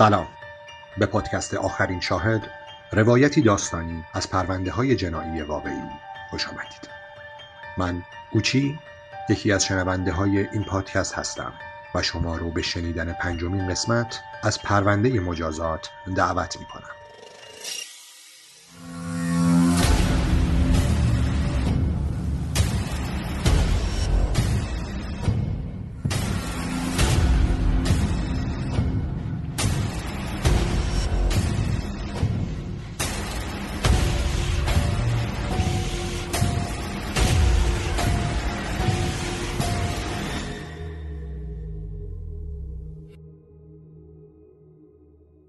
سلام. 0.00 0.28
به 0.98 1.06
پادکست 1.06 1.54
آخرین 1.54 2.00
شاهد 2.00 2.50
روایتی 2.92 3.42
داستانی 3.42 4.04
از 4.14 4.30
پرونده 4.30 4.70
های 4.70 4.96
جنایی 4.96 5.42
واقعی 5.42 5.82
خوش 6.30 6.48
آمدید. 6.48 6.88
من 7.78 8.02
گوچی 8.32 8.78
یکی 9.28 9.52
از 9.52 9.64
شنونده 9.64 10.12
های 10.12 10.38
این 10.52 10.64
پادکست 10.64 11.18
هستم 11.18 11.52
و 11.94 12.02
شما 12.02 12.36
رو 12.36 12.50
به 12.50 12.62
شنیدن 12.62 13.12
پنجمین 13.12 13.68
قسمت 13.68 14.20
از 14.42 14.62
پرونده 14.62 15.20
مجازات 15.20 15.90
دعوت 16.16 16.56
می 16.60 16.66
کنم 16.66 16.99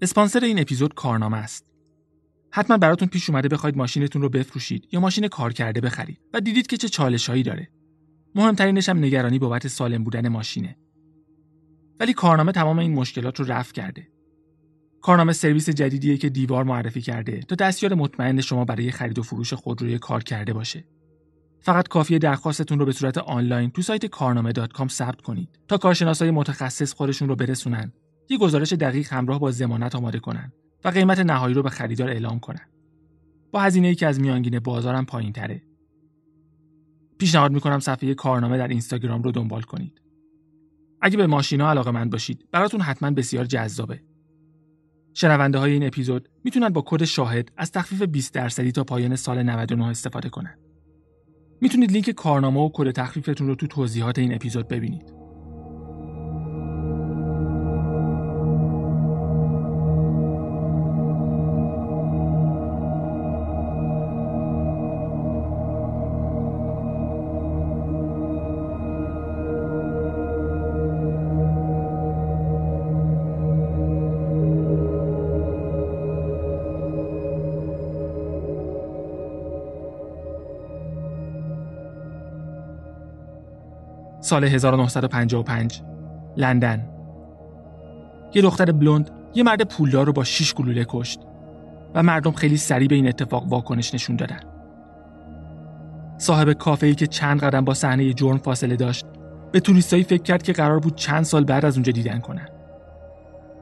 اسپانسر 0.02 0.44
این 0.44 0.60
اپیزود 0.60 0.94
کارنامه 0.94 1.36
است. 1.36 1.66
حتما 2.50 2.76
براتون 2.76 3.08
پیش 3.08 3.30
اومده 3.30 3.48
بخواید 3.48 3.76
ماشینتون 3.76 4.22
رو 4.22 4.28
بفروشید 4.28 4.88
یا 4.92 5.00
ماشین 5.00 5.28
کار 5.28 5.52
کرده 5.52 5.80
بخرید 5.80 6.20
و 6.34 6.40
دیدید 6.40 6.66
که 6.66 6.76
چه 6.76 6.88
چالشهایی 6.88 7.42
داره. 7.42 7.68
مهمترینش 8.34 8.88
هم 8.88 8.98
نگرانی 8.98 9.38
بابت 9.38 9.68
سالم 9.68 10.04
بودن 10.04 10.28
ماشینه. 10.28 10.76
ولی 12.00 12.12
کارنامه 12.12 12.52
تمام 12.52 12.78
این 12.78 12.94
مشکلات 12.94 13.40
رو 13.40 13.46
رفع 13.46 13.72
کرده. 13.72 14.08
کارنامه 15.02 15.32
سرویس 15.32 15.70
جدیدیه 15.70 16.16
که 16.16 16.28
دیوار 16.28 16.64
معرفی 16.64 17.00
کرده 17.00 17.40
تا 17.40 17.54
دستیار 17.54 17.94
مطمئن 17.94 18.40
شما 18.40 18.64
برای 18.64 18.90
خرید 18.90 19.18
و 19.18 19.22
فروش 19.22 19.52
خودروی 19.52 19.98
کار 19.98 20.22
کرده 20.22 20.52
باشه. 20.52 20.84
فقط 21.60 21.88
کافیه 21.88 22.18
درخواستتون 22.18 22.78
رو 22.78 22.86
به 22.86 22.92
صورت 22.92 23.18
آنلاین 23.18 23.70
تو 23.70 23.82
سایت 23.82 24.06
کارنامه 24.06 24.52
ثبت 24.88 25.20
کنید 25.20 25.48
تا 25.68 25.78
کارشناسای 25.78 26.30
متخصص 26.30 26.92
خودشون 26.92 27.28
رو 27.28 27.36
برسونن 27.36 27.92
یک 28.32 28.40
گزارش 28.40 28.72
دقیق 28.72 29.12
همراه 29.12 29.40
با 29.40 29.50
زمانت 29.50 29.94
آماده 29.94 30.18
کنن 30.18 30.52
و 30.84 30.88
قیمت 30.88 31.18
نهایی 31.18 31.54
رو 31.54 31.62
به 31.62 31.70
خریدار 31.70 32.10
اعلام 32.10 32.40
کنن. 32.40 32.68
با 33.52 33.60
هزینه 33.60 33.88
ای 33.88 33.94
که 33.94 34.06
از 34.06 34.20
میانگین 34.20 34.58
بازارم 34.58 35.06
پایین 35.06 35.32
تره. 35.32 35.62
پیشنهاد 37.18 37.52
می‌کنم 37.52 37.80
صفحه 37.80 38.14
کارنامه 38.14 38.58
در 38.58 38.68
اینستاگرام 38.68 39.22
رو 39.22 39.32
دنبال 39.32 39.62
کنید. 39.62 40.00
اگه 41.00 41.16
به 41.16 41.26
ماشینا 41.26 41.70
علاقه 41.70 41.90
مند 41.90 42.12
باشید 42.12 42.48
براتون 42.52 42.80
حتما 42.80 43.10
بسیار 43.10 43.44
جذابه. 43.44 44.02
شنونده 45.14 45.58
های 45.58 45.72
این 45.72 45.86
اپیزود 45.86 46.28
می‌تونن 46.44 46.68
با 46.68 46.82
کد 46.86 47.04
شاهد 47.04 47.52
از 47.56 47.72
تخفیف 47.72 48.02
20 48.02 48.34
درصدی 48.34 48.72
تا 48.72 48.84
پایان 48.84 49.16
سال 49.16 49.42
99 49.42 49.86
استفاده 49.86 50.28
کنن. 50.28 50.58
می‌تونید 51.60 51.92
لینک 51.92 52.10
کارنامه 52.10 52.60
و 52.60 52.70
کد 52.74 52.90
تخفیفتون 52.90 53.46
رو 53.46 53.54
تو 53.54 53.66
توضیحات 53.66 54.18
این 54.18 54.34
اپیزود 54.34 54.68
ببینید. 54.68 55.21
سال 84.32 84.44
1955 84.44 85.82
لندن. 86.36 86.88
یه 88.34 88.42
دختر 88.42 88.72
بلوند 88.72 89.10
یه 89.34 89.42
مرد 89.42 89.62
پولدار 89.62 90.06
رو 90.06 90.12
با 90.12 90.24
شیش 90.24 90.54
گلوله 90.54 90.86
کشت 90.88 91.20
و 91.94 92.02
مردم 92.02 92.32
خیلی 92.32 92.56
سریع 92.56 92.88
به 92.88 92.94
این 92.94 93.08
اتفاق 93.08 93.46
واکنش 93.46 93.94
نشون 93.94 94.16
دادن. 94.16 94.40
صاحب 96.18 96.52
کافه 96.52 96.86
ای 96.86 96.94
که 96.94 97.06
چند 97.06 97.40
قدم 97.40 97.64
با 97.64 97.74
صحنه 97.74 98.12
جرم 98.12 98.38
فاصله 98.38 98.76
داشت 98.76 99.06
به 99.52 99.60
توریستایی 99.60 100.02
فکر 100.02 100.22
کرد 100.22 100.42
که 100.42 100.52
قرار 100.52 100.78
بود 100.78 100.94
چند 100.94 101.24
سال 101.24 101.44
بعد 101.44 101.64
از 101.64 101.74
اونجا 101.76 101.92
دیدن 101.92 102.18
کنن. 102.18 102.48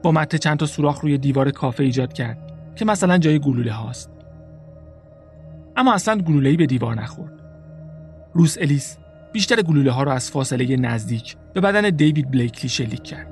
با 0.03 0.11
مته 0.11 0.37
چند 0.37 0.57
تا 0.57 0.65
سوراخ 0.65 0.99
روی 0.99 1.17
دیوار 1.17 1.51
کافه 1.51 1.83
ایجاد 1.83 2.13
کرد 2.13 2.37
که 2.75 2.85
مثلا 2.85 3.17
جای 3.17 3.39
گلوله 3.39 3.71
هاست. 3.71 4.11
اما 5.77 5.93
اصلا 5.93 6.17
گلوله 6.17 6.57
به 6.57 6.65
دیوار 6.65 6.95
نخورد. 6.95 7.33
روس 8.33 8.57
الیس 8.61 8.97
بیشتر 9.31 9.61
گلوله 9.61 9.91
ها 9.91 10.03
را 10.03 10.13
از 10.13 10.31
فاصله 10.31 10.75
نزدیک 10.77 11.37
به 11.53 11.61
بدن 11.61 11.89
دیوید 11.89 12.31
بلیکلی 12.31 12.69
شلیک 12.69 13.03
کرد. 13.03 13.27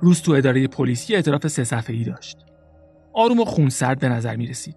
روز 0.00 0.22
تو 0.22 0.32
اداره 0.32 0.66
پلیسی 0.66 1.14
اعتراف 1.14 1.46
سه 1.46 1.64
صفحه 1.64 1.96
ای 1.96 2.04
داشت. 2.04 2.38
آروم 3.12 3.40
و 3.40 3.44
خونسرد 3.44 4.00
به 4.00 4.08
نظر 4.08 4.36
می 4.36 4.46
رسید. 4.46 4.76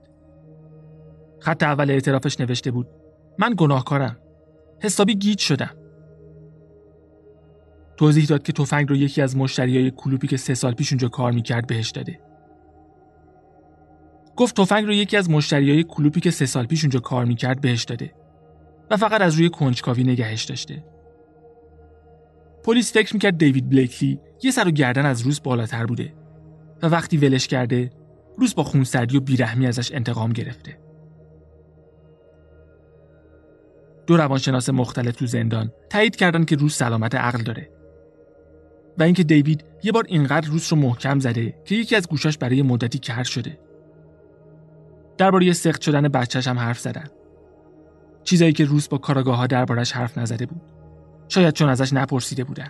خط 1.39 1.63
اول 1.63 1.91
اعترافش 1.91 2.39
نوشته 2.39 2.71
بود 2.71 2.87
من 3.39 3.53
گناهکارم. 3.57 4.17
حسابی 4.79 5.15
گیج 5.15 5.39
شدم. 5.39 5.75
توضیح 7.97 8.25
داد 8.25 8.43
که 8.43 8.53
تفنگ 8.53 8.89
رو 8.89 8.95
یکی 8.95 9.21
از 9.21 9.37
مشتریای 9.37 9.91
کلوپی 9.91 10.27
که 10.27 10.37
سه 10.37 10.53
سال 10.53 10.73
پیش 10.73 10.91
اونجا 10.91 11.07
کار 11.07 11.31
می‌کرد 11.31 11.67
بهش 11.67 11.89
داده. 11.89 12.26
گفت 14.37 14.55
تفنگ 14.55 14.85
رو 14.85 14.93
یکی 14.93 15.17
از 15.17 15.29
مشتریای 15.29 15.83
کلوپی 15.83 16.19
که 16.19 16.31
سه 16.31 16.45
سال 16.45 16.65
پیش 16.65 16.83
اونجا 16.83 16.99
کار 16.99 17.25
می‌کرد 17.25 17.61
بهش 17.61 17.83
داده 17.83 18.13
و 18.91 18.97
فقط 18.97 19.21
از 19.21 19.35
روی 19.35 19.49
کنجکاوی 19.49 20.03
نگهش 20.03 20.43
داشته. 20.43 20.83
پلیس 22.63 22.93
فکر 22.93 23.13
می‌کرد 23.13 23.37
دیوید 23.37 23.69
بلیکلی 23.69 24.19
یه 24.43 24.51
سر 24.51 24.67
و 24.67 24.71
گردن 24.71 25.05
از 25.05 25.21
روز 25.21 25.43
بالاتر 25.43 25.85
بوده 25.85 26.13
و 26.81 26.87
وقتی 26.87 27.17
ولش 27.17 27.47
کرده 27.47 27.89
روز 28.37 28.55
با 28.55 28.63
خونسردی 28.63 29.17
و 29.17 29.19
بیرحمی 29.19 29.67
ازش 29.67 29.91
انتقام 29.91 30.33
گرفته. 30.33 30.79
دو 34.07 34.17
روانشناس 34.17 34.69
مختلف 34.69 35.15
تو 35.15 35.25
زندان 35.25 35.71
تایید 35.89 36.15
کردن 36.15 36.45
که 36.45 36.55
روز 36.55 36.73
سلامت 36.73 37.15
عقل 37.15 37.43
داره 37.43 37.69
و 38.97 39.03
اینکه 39.03 39.23
دیوید 39.23 39.65
یه 39.83 39.91
بار 39.91 40.05
اینقدر 40.07 40.47
روز 40.49 40.71
رو 40.71 40.77
محکم 40.77 41.19
زده 41.19 41.55
که 41.65 41.75
یکی 41.75 41.95
از 41.95 42.07
گوشاش 42.07 42.37
برای 42.37 42.61
مدتی 42.61 42.99
کر 42.99 43.23
شده. 43.23 43.66
درباره 45.17 45.53
سخت 45.53 45.81
شدن 45.81 46.07
بچهش 46.07 46.47
هم 46.47 46.59
حرف 46.59 46.79
زدن. 46.79 47.07
چیزایی 48.23 48.53
که 48.53 48.65
روز 48.65 48.89
با 48.89 48.97
کاراگاه 48.97 49.37
ها 49.37 49.47
دربارش 49.47 49.91
حرف 49.91 50.17
نزده 50.17 50.45
بود. 50.45 50.61
شاید 51.27 51.53
چون 51.53 51.69
ازش 51.69 51.93
نپرسیده 51.93 52.43
بودن. 52.43 52.67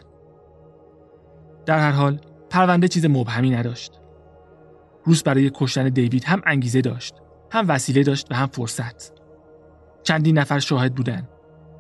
در 1.66 1.80
هر 1.80 1.92
حال 1.92 2.20
پرونده 2.50 2.88
چیز 2.88 3.06
مبهمی 3.06 3.50
نداشت. 3.50 4.02
روز 5.06 5.24
برای 5.24 5.52
کشتن 5.54 5.90
دیوید 5.90 6.24
هم 6.24 6.42
انگیزه 6.46 6.82
داشت، 6.82 7.16
هم 7.52 7.66
وسیله 7.68 8.04
داشت 8.04 8.28
و 8.32 8.36
هم 8.36 8.48
فرصت. 8.48 9.12
چندین 10.04 10.38
نفر 10.38 10.60
شاهد 10.60 10.96
بودن. 10.96 11.28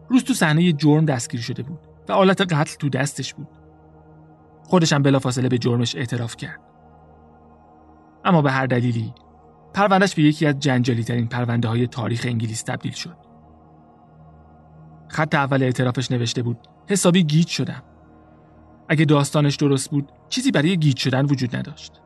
روز 0.09 0.23
تو 0.23 0.33
صحنه 0.33 0.71
جرم 0.73 1.05
دستگیر 1.05 1.41
شده 1.41 1.63
بود 1.63 1.79
و 2.09 2.13
آلت 2.13 2.41
قتل 2.41 2.75
تو 2.79 2.89
دستش 2.89 3.33
بود. 3.33 3.47
خودش 4.63 4.93
هم 4.93 5.03
بلافاصله 5.03 5.49
به 5.49 5.57
جرمش 5.57 5.95
اعتراف 5.95 6.35
کرد. 6.35 6.59
اما 8.25 8.41
به 8.41 8.51
هر 8.51 8.65
دلیلی 8.65 9.13
پروندهش 9.73 10.15
به 10.15 10.21
یکی 10.21 10.45
از 10.45 10.59
جنجالی 10.59 11.03
ترین 11.03 11.27
پرونده 11.27 11.67
های 11.67 11.87
تاریخ 11.87 12.25
انگلیس 12.25 12.61
تبدیل 12.61 12.91
شد. 12.91 13.17
خط 15.09 15.35
اول 15.35 15.63
اعترافش 15.63 16.11
نوشته 16.11 16.43
بود 16.43 16.57
حسابی 16.89 17.23
گیج 17.23 17.47
شدم. 17.47 17.83
اگه 18.89 19.05
داستانش 19.05 19.55
درست 19.55 19.91
بود 19.91 20.11
چیزی 20.29 20.51
برای 20.51 20.77
گیج 20.77 20.97
شدن 20.97 21.25
وجود 21.25 21.55
نداشت. 21.55 22.01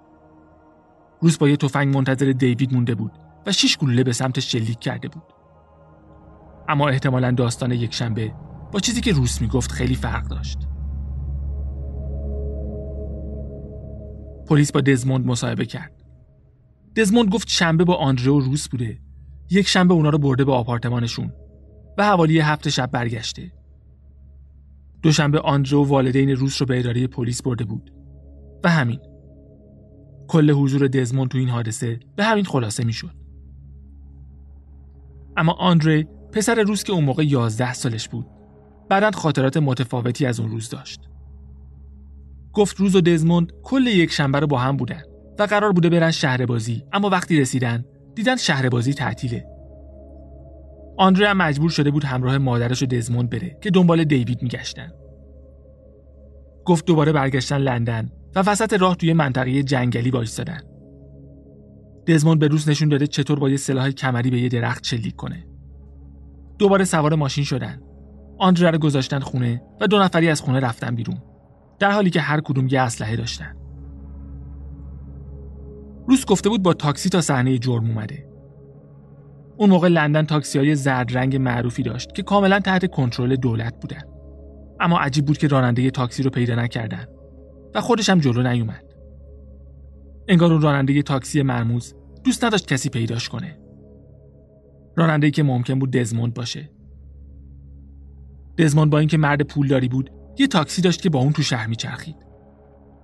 روز 1.22 1.38
با 1.38 1.50
یه 1.50 1.58
تفنگ 1.58 1.96
منتظر 1.98 2.32
دیوید 2.32 2.74
مونده 2.74 2.96
بود 2.96 3.12
و 3.46 3.52
شش 3.52 3.78
گلوله 3.78 4.04
به 4.04 4.14
سمتش 4.14 4.52
شلیک 4.52 4.80
کرده 4.80 5.08
بود. 5.08 5.24
اما 6.70 6.90
احتمالا 6.90 7.32
داستان 7.32 7.72
یک 7.72 7.94
شنبه 7.94 8.34
با 8.72 8.80
چیزی 8.80 9.02
که 9.02 9.12
روس 9.12 9.42
می‌گفت 9.42 9.72
خیلی 9.72 9.96
فرق 9.96 10.28
داشت. 10.28 10.58
پلیس 14.48 14.72
با 14.72 14.82
دزموند 14.82 15.26
مصاحبه 15.26 15.66
کرد. 15.66 16.01
دزموند 16.96 17.30
گفت 17.30 17.50
شنبه 17.50 17.84
با 17.84 17.96
آندره 17.96 18.32
و 18.32 18.40
روس 18.40 18.68
بوده. 18.68 19.00
یک 19.50 19.68
شنبه 19.68 19.94
اونا 19.94 20.10
رو 20.10 20.18
برده 20.18 20.46
به 20.46 20.54
آپارتمانشون 20.54 21.34
و 21.98 22.06
حوالی 22.06 22.40
هفت 22.40 22.70
شب 22.70 22.92
برگشته. 22.92 23.52
دوشنبه 25.02 25.40
آندره 25.40 25.78
و 25.78 25.84
والدین 25.84 26.30
روس 26.30 26.62
رو 26.62 26.66
به 26.66 26.80
اداره 26.80 27.08
پلیس 27.08 27.42
برده 27.42 27.64
بود. 27.64 27.94
و 28.64 28.70
همین. 28.70 29.00
کل 30.28 30.52
حضور 30.52 30.88
دزموند 30.88 31.30
تو 31.30 31.38
این 31.38 31.50
حادثه 31.50 32.00
به 32.16 32.24
همین 32.24 32.46
خلاصه 32.46 32.84
می‌شد. 32.84 33.16
اما 35.38 35.54
آندره 35.54 36.04
پسر 36.32 36.62
روس 36.62 36.84
که 36.84 36.94
اون 36.94 37.04
موقع 37.04 37.26
11 37.26 37.74
سالش 37.74 38.10
بود 38.10 38.26
بعدا 38.90 39.12
خاطرات 39.12 39.58
متفاوتی 39.58 40.26
از 40.26 40.40
اون 40.40 40.52
روز 40.52 40.70
داشت. 40.70 41.00
گفت 42.54 42.78
روز 42.78 42.96
و 42.96 43.02
دزموند 43.02 43.52
کل 43.64 43.88
یک 43.88 44.12
شنبه 44.12 44.40
رو 44.40 44.48
با 44.48 44.58
هم 44.58 44.78
بودن 44.78 45.02
و 45.42 45.46
قرار 45.46 45.72
بوده 45.72 45.90
برن 45.90 46.12
شهر 46.12 46.46
بازی 46.46 46.84
اما 46.94 47.10
وقتی 47.10 47.42
رسیدن 47.42 47.86
دیدن 48.16 48.36
شهر 48.36 48.70
بازی 48.70 48.94
تعطیله. 48.94 49.46
آندره 50.98 51.28
هم 51.28 51.38
مجبور 51.38 51.70
شده 51.70 51.92
بود 51.92 52.04
همراه 52.04 52.38
مادرش 52.38 52.84
و 52.84 52.86
دزموند 52.86 53.30
بره 53.30 53.58
که 53.62 53.72
دنبال 53.72 54.04
دیوید 54.04 54.44
میگشتن. 54.44 54.92
گفت 56.66 56.86
دوباره 56.86 57.12
برگشتن 57.12 57.58
لندن 57.58 58.12
و 58.36 58.40
وسط 58.40 58.74
راه 58.74 58.96
توی 58.96 59.14
منطقه 59.14 59.64
جنگلی 59.64 60.12
وایستادن. 60.12 60.62
دزموند 62.08 62.40
به 62.40 62.48
روز 62.48 62.70
نشون 62.70 62.90
داده 62.90 63.08
چطور 63.08 63.40
با 63.40 63.50
یه 63.50 63.58
سلاح 63.58 63.90
کمری 63.90 64.30
به 64.30 64.40
یه 64.40 64.50
درخت 64.50 64.86
شلیک 64.86 65.16
کنه. 65.16 65.48
دوباره 66.60 66.86
سوار 66.86 67.16
ماشین 67.16 67.44
شدن. 67.44 67.82
آندره 68.40 68.72
رو 68.72 68.78
گذاشتن 68.78 69.20
خونه 69.20 69.62
و 69.82 69.88
دو 69.88 70.00
نفری 70.00 70.30
از 70.30 70.42
خونه 70.42 70.60
رفتن 70.60 70.96
بیرون. 70.96 71.18
در 71.80 71.92
حالی 71.92 72.10
که 72.10 72.22
هر 72.22 72.42
کدوم 72.42 72.68
یه 72.68 72.82
اسلحه 72.82 73.16
داشتن. 73.16 73.61
روز 76.12 76.26
گفته 76.26 76.50
بود 76.50 76.64
با 76.64 76.74
تاکسی 76.74 77.10
تا 77.10 77.22
صحنه 77.22 77.58
جرم 77.58 77.90
اومده. 77.90 78.28
اون 79.58 79.70
موقع 79.70 79.88
لندن 79.88 80.26
تاکسی 80.26 80.60
های 80.60 80.76
زرد 80.76 81.18
رنگ 81.18 81.36
معروفی 81.36 81.84
داشت 81.84 82.16
که 82.16 82.24
کاملا 82.24 82.60
تحت 82.60 82.92
کنترل 82.92 83.36
دولت 83.36 83.82
بودن. 83.82 84.02
اما 84.80 85.00
عجیب 85.00 85.26
بود 85.26 85.38
که 85.38 85.48
راننده 85.48 85.92
تاکسی 85.92 86.24
رو 86.24 86.30
پیدا 86.30 86.56
نکردن 86.56 87.06
و 87.76 87.82
خودش 87.82 88.10
هم 88.10 88.20
جلو 88.20 88.44
نیومد. 88.44 88.84
انگار 90.28 90.54
اون 90.54 90.62
راننده 90.62 91.02
تاکسی 91.02 91.42
مرموز 91.42 91.96
دوست 92.24 92.44
نداشت 92.44 92.68
کسی 92.68 92.90
پیداش 92.90 93.30
کنه. 93.30 93.60
راننده 94.96 95.32
که 95.32 95.44
ممکن 95.44 95.80
بود 95.80 95.92
دزموند 95.92 96.34
باشه. 96.34 96.70
دزموند 98.58 98.92
با 98.92 99.00
اینکه 99.00 99.18
مرد 99.18 99.42
پولداری 99.42 99.88
بود، 99.88 100.12
یه 100.40 100.48
تاکسی 100.48 100.82
داشت 100.82 101.02
که 101.02 101.10
با 101.10 101.20
اون 101.20 101.34
تو 101.34 101.42
شهر 101.42 101.68
میچرخید. 101.68 102.16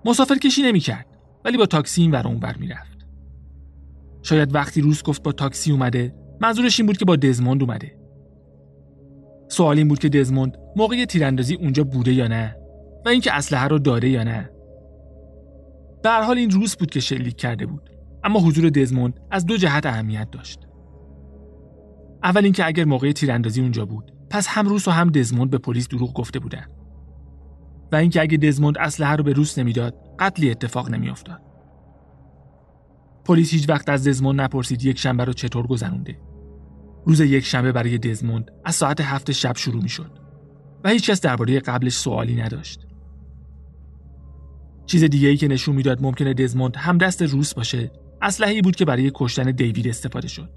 مسافر 0.05 0.35
کشی 0.35 0.61
نمی‌کرد، 0.61 1.05
ولی 1.45 1.57
با 1.57 1.65
تاکسی 1.65 2.01
این 2.01 2.11
ور 2.11 2.27
اونور 2.27 2.55
می‌رفت. 2.59 2.96
شاید 4.27 4.55
وقتی 4.55 4.81
روز 4.81 5.03
گفت 5.03 5.23
با 5.23 5.31
تاکسی 5.31 5.71
اومده، 5.71 6.15
منظورش 6.41 6.79
این 6.79 6.87
بود 6.87 6.97
که 6.97 7.05
با 7.05 7.15
دزموند 7.15 7.63
اومده. 7.63 7.97
سوال 9.49 9.77
این 9.77 9.87
بود 9.87 9.99
که 9.99 10.09
دزموند 10.09 10.57
موقع 10.75 11.05
تیراندازی 11.05 11.55
اونجا 11.55 11.83
بوده 11.83 12.13
یا 12.13 12.27
نه 12.27 12.57
و 13.05 13.09
اینکه 13.09 13.33
اسلحه 13.33 13.67
رو 13.67 13.79
داره 13.79 14.09
یا 14.09 14.23
نه. 14.23 14.49
هر 16.05 16.21
حال 16.21 16.37
این 16.37 16.49
روز 16.49 16.75
بود 16.75 16.91
که 16.91 16.99
شلیک 16.99 17.35
کرده 17.35 17.65
بود، 17.65 17.89
اما 18.23 18.39
حضور 18.39 18.69
دزموند 18.69 19.19
از 19.31 19.45
دو 19.45 19.57
جهت 19.57 19.85
اهمیت 19.85 20.31
داشت. 20.31 20.59
اول 22.23 22.43
اینکه 22.43 22.65
اگر 22.65 22.85
موقع 22.85 23.11
تیراندازی 23.11 23.61
اونجا 23.61 23.85
بود 23.85 24.11
پس 24.29 24.47
هم 24.47 24.67
روس 24.67 24.87
و 24.87 24.91
هم 24.91 25.09
دزموند 25.09 25.49
به 25.49 25.57
پلیس 25.57 25.87
دروغ 25.87 26.13
گفته 26.13 26.39
بودن 26.39 26.65
و 27.91 27.95
اینکه 27.95 28.21
اگه 28.21 28.37
دزموند 28.37 28.77
اسلحه 28.77 29.15
رو 29.15 29.23
به 29.23 29.33
روس 29.33 29.59
نمی‌داد 29.59 29.95
قتلی 30.19 30.51
اتفاق 30.51 30.89
نمیافتاد 30.89 31.46
پلیس 33.27 33.51
هیچ 33.51 33.69
وقت 33.69 33.89
از 33.89 34.07
دزموند 34.07 34.41
نپرسید 34.41 34.85
یک 34.85 34.99
شنبه 34.99 35.25
رو 35.25 35.33
چطور 35.33 35.67
گذرونده. 35.67 36.19
روز 37.05 37.19
یک 37.19 37.45
شنبه 37.45 37.71
برای 37.71 37.97
دزموند 37.97 38.51
از 38.65 38.75
ساعت 38.75 39.01
هفت 39.01 39.31
شب 39.31 39.57
شروع 39.57 39.83
می 39.83 39.89
شد 39.89 40.11
و 40.83 40.89
هیچکس 40.89 41.21
درباره 41.21 41.59
قبلش 41.59 41.93
سوالی 41.93 42.35
نداشت. 42.35 42.87
چیز 44.85 45.03
دیگه 45.03 45.27
ای 45.27 45.37
که 45.37 45.47
نشون 45.47 45.75
می‌داد 45.75 46.01
ممکنه 46.01 46.33
دزموند 46.33 46.75
هم 46.75 46.97
دست 46.97 47.21
روس 47.21 47.53
باشه 47.53 47.91
اسلحه‌ای 48.21 48.61
بود 48.61 48.75
که 48.75 48.85
برای 48.85 49.11
کشتن 49.15 49.51
دیوید 49.51 49.87
استفاده 49.87 50.27
شد. 50.27 50.49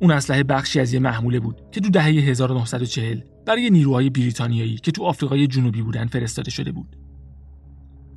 اون 0.00 0.10
اسلحه 0.10 0.42
بخشی 0.42 0.80
از 0.80 0.92
یه 0.92 1.00
محموله 1.00 1.40
بود 1.40 1.62
که 1.72 1.80
تو 1.80 1.90
دهه 1.90 2.04
1940 2.04 3.20
برای 3.46 3.70
نیروهای 3.70 4.10
بریتانیایی 4.10 4.76
که 4.76 4.92
تو 4.92 5.04
آفریقای 5.04 5.46
جنوبی 5.46 5.82
بودن 5.82 6.06
فرستاده 6.06 6.50
شده 6.50 6.72
بود. 6.72 6.96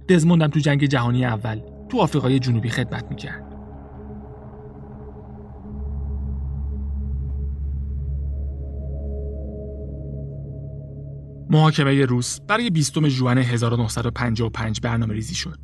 دزموند 0.10 0.50
تو 0.50 0.60
جنگ 0.60 0.86
جهانی 0.86 1.26
اول 1.26 1.62
تو 1.92 2.00
آفریقای 2.00 2.40
جنوبی 2.40 2.70
خدمت 2.70 3.06
می‌کرد. 3.10 3.56
محاکمه 11.50 12.06
روس 12.06 12.40
برای 12.40 12.70
20 12.70 13.08
ژوئن 13.08 13.38
1955 13.38 14.82
برنامه 14.82 15.14
ریزی 15.14 15.36
شد. 15.36 15.60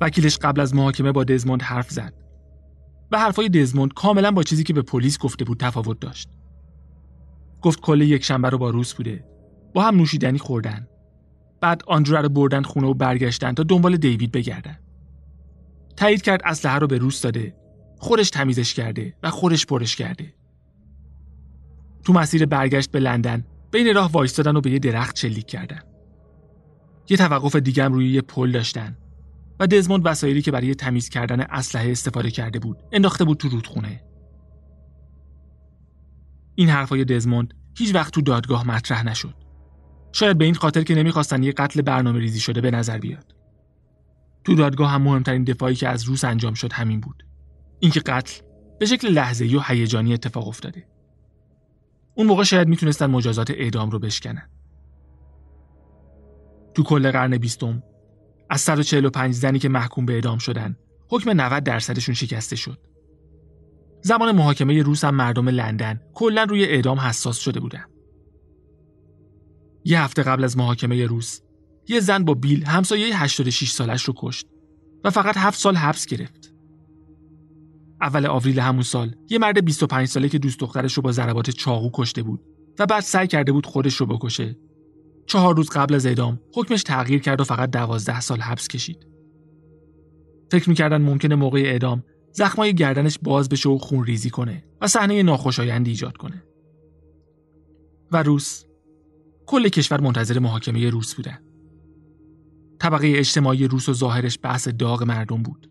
وکیلش 0.00 0.38
قبل 0.38 0.60
از 0.60 0.74
محاکمه 0.74 1.12
با 1.12 1.24
دزموند 1.24 1.62
حرف 1.62 1.90
زد 1.90 2.14
و 3.12 3.18
حرفای 3.18 3.48
دزموند 3.48 3.94
کاملا 3.94 4.30
با 4.30 4.42
چیزی 4.42 4.64
که 4.64 4.72
به 4.72 4.82
پلیس 4.82 5.18
گفته 5.18 5.44
بود 5.44 5.60
تفاوت 5.60 6.00
داشت. 6.00 6.28
گفت 7.62 7.80
کل 7.80 8.00
یک 8.00 8.24
شنبه 8.24 8.48
رو 8.48 8.58
با 8.58 8.70
روس 8.70 8.94
بوده. 8.94 9.24
با 9.74 9.82
هم 9.82 9.96
نوشیدنی 9.96 10.38
خوردن. 10.38 10.86
بعد 11.60 11.82
آندرو 11.86 12.16
رو 12.16 12.28
بردن 12.28 12.62
خونه 12.62 12.86
و 12.86 12.94
برگشتن 12.94 13.52
تا 13.52 13.62
دنبال 13.62 13.96
دیوید 13.96 14.32
بگردن. 14.32 14.83
تایید 15.96 16.22
کرد 16.22 16.40
اسلحه 16.44 16.78
رو 16.78 16.86
به 16.86 16.98
روس 16.98 17.20
داده. 17.20 17.56
خودش 17.98 18.30
تمیزش 18.30 18.74
کرده 18.74 19.14
و 19.22 19.30
خودش 19.30 19.66
پرش 19.66 19.96
کرده. 19.96 20.34
تو 22.04 22.12
مسیر 22.12 22.46
برگشت 22.46 22.90
به 22.90 23.00
لندن 23.00 23.44
بین 23.70 23.94
راه 23.94 24.12
وایستادن 24.12 24.56
و 24.56 24.60
به 24.60 24.70
یه 24.70 24.78
درخت 24.78 25.18
شلیک 25.18 25.46
کردن. 25.46 25.80
یه 27.08 27.16
توقف 27.16 27.56
دیگه 27.56 27.84
هم 27.84 27.92
روی 27.92 28.10
یه 28.10 28.20
پل 28.20 28.52
داشتن 28.52 28.96
و 29.60 29.66
دزموند 29.66 30.02
وسایلی 30.04 30.42
که 30.42 30.50
برای 30.50 30.74
تمیز 30.74 31.08
کردن 31.08 31.40
اسلحه 31.40 31.90
استفاده 31.90 32.30
کرده 32.30 32.58
بود 32.58 32.76
انداخته 32.92 33.24
بود 33.24 33.38
تو 33.38 33.48
رودخونه 33.48 34.00
این 36.54 36.68
حرفای 36.68 37.04
دزموند 37.04 37.54
هیچ 37.78 37.94
وقت 37.94 38.14
تو 38.14 38.20
دادگاه 38.20 38.66
مطرح 38.66 39.06
نشد 39.06 39.34
شاید 40.12 40.38
به 40.38 40.44
این 40.44 40.54
خاطر 40.54 40.82
که 40.82 40.94
نمی‌خواستن 40.94 41.42
یه 41.42 41.52
قتل 41.52 41.82
برنامه 41.82 42.18
ریزی 42.18 42.40
شده 42.40 42.60
به 42.60 42.70
نظر 42.70 42.98
بیاد 42.98 43.33
تو 44.44 44.54
دادگاه 44.54 44.90
هم 44.90 45.02
مهمترین 45.02 45.44
دفاعی 45.44 45.74
که 45.74 45.88
از 45.88 46.04
روس 46.04 46.24
انجام 46.24 46.54
شد 46.54 46.72
همین 46.72 47.00
بود. 47.00 47.26
اینکه 47.80 48.00
قتل 48.00 48.42
به 48.78 48.86
شکل 48.86 49.08
لحظه‌ای 49.08 49.56
و 49.56 49.60
هیجانی 49.60 50.12
اتفاق 50.12 50.48
افتاده. 50.48 50.86
اون 52.14 52.26
موقع 52.26 52.44
شاید 52.44 52.68
می‌تونستن 52.68 53.06
مجازات 53.06 53.50
اعدام 53.50 53.90
رو 53.90 53.98
بشکنن. 53.98 54.50
تو 56.74 56.82
کل 56.82 57.10
قرن 57.10 57.38
بیستم 57.38 57.82
از 58.50 58.60
145 58.60 59.34
زنی 59.34 59.58
که 59.58 59.68
محکوم 59.68 60.06
به 60.06 60.12
اعدام 60.12 60.38
شدن 60.38 60.76
حکم 61.08 61.30
90 61.30 61.64
درصدشون 61.64 62.14
شکسته 62.14 62.56
شد. 62.56 62.78
زمان 64.02 64.32
محاکمه 64.32 64.82
روس 64.82 65.04
هم 65.04 65.14
مردم 65.14 65.48
لندن 65.48 66.00
کلا 66.14 66.44
روی 66.44 66.64
اعدام 66.64 67.00
حساس 67.00 67.38
شده 67.38 67.60
بودن. 67.60 67.84
یه 69.84 70.02
هفته 70.02 70.22
قبل 70.22 70.44
از 70.44 70.56
محاکمه 70.56 71.06
روس 71.06 71.40
یه 71.88 72.00
زن 72.00 72.24
با 72.24 72.34
بیل 72.34 72.64
همسایه 72.64 73.22
86 73.22 73.70
سالش 73.70 74.04
رو 74.04 74.14
کشت 74.16 74.46
و 75.04 75.10
فقط 75.10 75.36
7 75.36 75.58
سال 75.58 75.76
حبس 75.76 76.06
گرفت 76.06 76.54
اول 78.00 78.26
آوریل 78.26 78.60
همون 78.60 78.82
سال 78.82 79.14
یه 79.30 79.38
مرد 79.38 79.64
25 79.64 80.08
ساله 80.08 80.28
که 80.28 80.38
دوست 80.38 80.60
دخترش 80.60 80.94
رو 80.94 81.02
با 81.02 81.12
ضربات 81.12 81.50
چاقو 81.50 81.90
کشته 81.92 82.22
بود 82.22 82.40
و 82.78 82.86
بعد 82.86 83.02
سعی 83.02 83.26
کرده 83.26 83.52
بود 83.52 83.66
خودش 83.66 83.94
رو 83.94 84.06
بکشه 84.06 84.56
چهار 85.26 85.56
روز 85.56 85.70
قبل 85.70 85.94
از 85.94 86.06
اعدام 86.06 86.40
حکمش 86.54 86.82
تغییر 86.82 87.20
کرد 87.20 87.40
و 87.40 87.44
فقط 87.44 87.70
دوازده 87.70 88.20
سال 88.20 88.40
حبس 88.40 88.68
کشید. 88.68 89.06
فکر 90.50 90.68
می‌کردن 90.68 91.02
ممکنه 91.02 91.34
موقع 91.34 91.58
اعدام 91.58 92.04
زخمای 92.32 92.74
گردنش 92.74 93.18
باز 93.22 93.48
بشه 93.48 93.68
و 93.68 93.78
خون 93.78 94.04
ریزی 94.04 94.30
کنه 94.30 94.64
و 94.80 94.86
صحنه 94.86 95.22
ناخوشایندی 95.22 95.90
ایجاد 95.90 96.16
کنه. 96.16 96.42
و 98.12 98.22
روس 98.22 98.64
کل 99.46 99.68
کشور 99.68 100.00
منتظر 100.00 100.38
محاکمه 100.38 100.90
روس 100.90 101.14
بودن. 101.14 101.38
طبقه 102.84 103.12
اجتماعی 103.16 103.68
روس 103.68 103.88
و 103.88 103.92
ظاهرش 103.92 104.38
بحث 104.42 104.68
داغ 104.68 105.02
مردم 105.02 105.42
بود. 105.42 105.70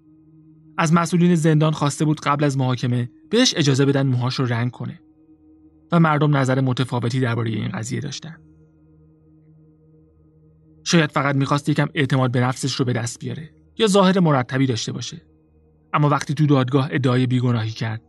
از 0.77 0.93
مسئولین 0.93 1.36
زندان 1.36 1.72
خواسته 1.72 2.05
بود 2.05 2.20
قبل 2.20 2.43
از 2.43 2.58
محاکمه 2.58 3.10
بهش 3.29 3.53
اجازه 3.58 3.86
بدن 3.86 4.08
موهاش 4.08 4.36
رو 4.36 4.46
رنگ 4.46 4.72
کنه 4.72 5.00
و 5.91 6.00
مردم 6.00 6.38
نظر 6.38 6.62
متفاوتی 6.62 7.20
درباره 7.20 7.51
این 7.51 7.70
قضیه 7.70 8.00
داشتن. 8.00 8.36
شاید 10.84 11.12
فقط 11.12 11.36
می‌خواست 11.36 11.70
یکم 11.70 11.88
اعتماد 11.93 12.32
به 12.32 12.41
نفسش 12.41 12.75
رو 12.75 12.86
به 12.86 12.93
دست 12.93 13.20
بیاره 13.20 13.50
یا 13.77 13.88
ظاهر 13.88 14.20
مرتبی 14.20 14.67
داشته 14.67 14.91
باشه. 14.91 15.22
اما 15.93 16.10
وقتی 16.10 16.34
تو 16.34 16.46
دادگاه 16.46 16.88
ادعای 16.91 17.27
بیگناهی 17.27 17.72
کرد، 17.72 18.01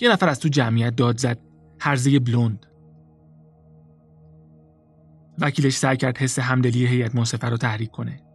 یه 0.00 0.12
نفر 0.12 0.28
از 0.28 0.40
تو 0.40 0.48
جمعیت 0.48 0.96
داد 0.96 1.18
زد 1.18 1.38
هرزه 1.80 2.18
بلوند. 2.18 2.66
وکیلش 5.38 5.76
سعی 5.76 5.96
کرد 5.96 6.18
حس 6.18 6.38
همدلی 6.38 6.86
هیئت 6.86 7.14
منصفه 7.14 7.48
رو 7.48 7.56
تحریک 7.56 7.90
کنه. 7.90 8.27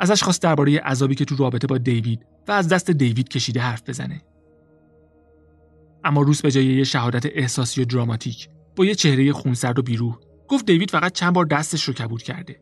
ازش 0.00 0.22
خواست 0.22 0.42
درباره 0.42 0.78
عذابی 0.78 1.14
که 1.14 1.24
تو 1.24 1.36
رابطه 1.36 1.66
با 1.66 1.78
دیوید 1.78 2.26
و 2.48 2.52
از 2.52 2.68
دست 2.68 2.90
دیوید 2.90 3.28
کشیده 3.28 3.60
حرف 3.60 3.88
بزنه. 3.88 4.22
اما 6.04 6.22
روس 6.22 6.42
به 6.42 6.50
جای 6.50 6.64
یه 6.64 6.84
شهادت 6.84 7.26
احساسی 7.34 7.82
و 7.82 7.84
دراماتیک 7.84 8.48
با 8.76 8.84
یه 8.84 8.94
چهره 8.94 9.32
خونسرد 9.32 9.78
و 9.78 9.82
بیروح 9.82 10.18
گفت 10.48 10.66
دیوید 10.66 10.90
فقط 10.90 11.12
چند 11.12 11.32
بار 11.32 11.44
دستش 11.44 11.84
رو 11.84 11.94
کبود 11.94 12.22
کرده. 12.22 12.60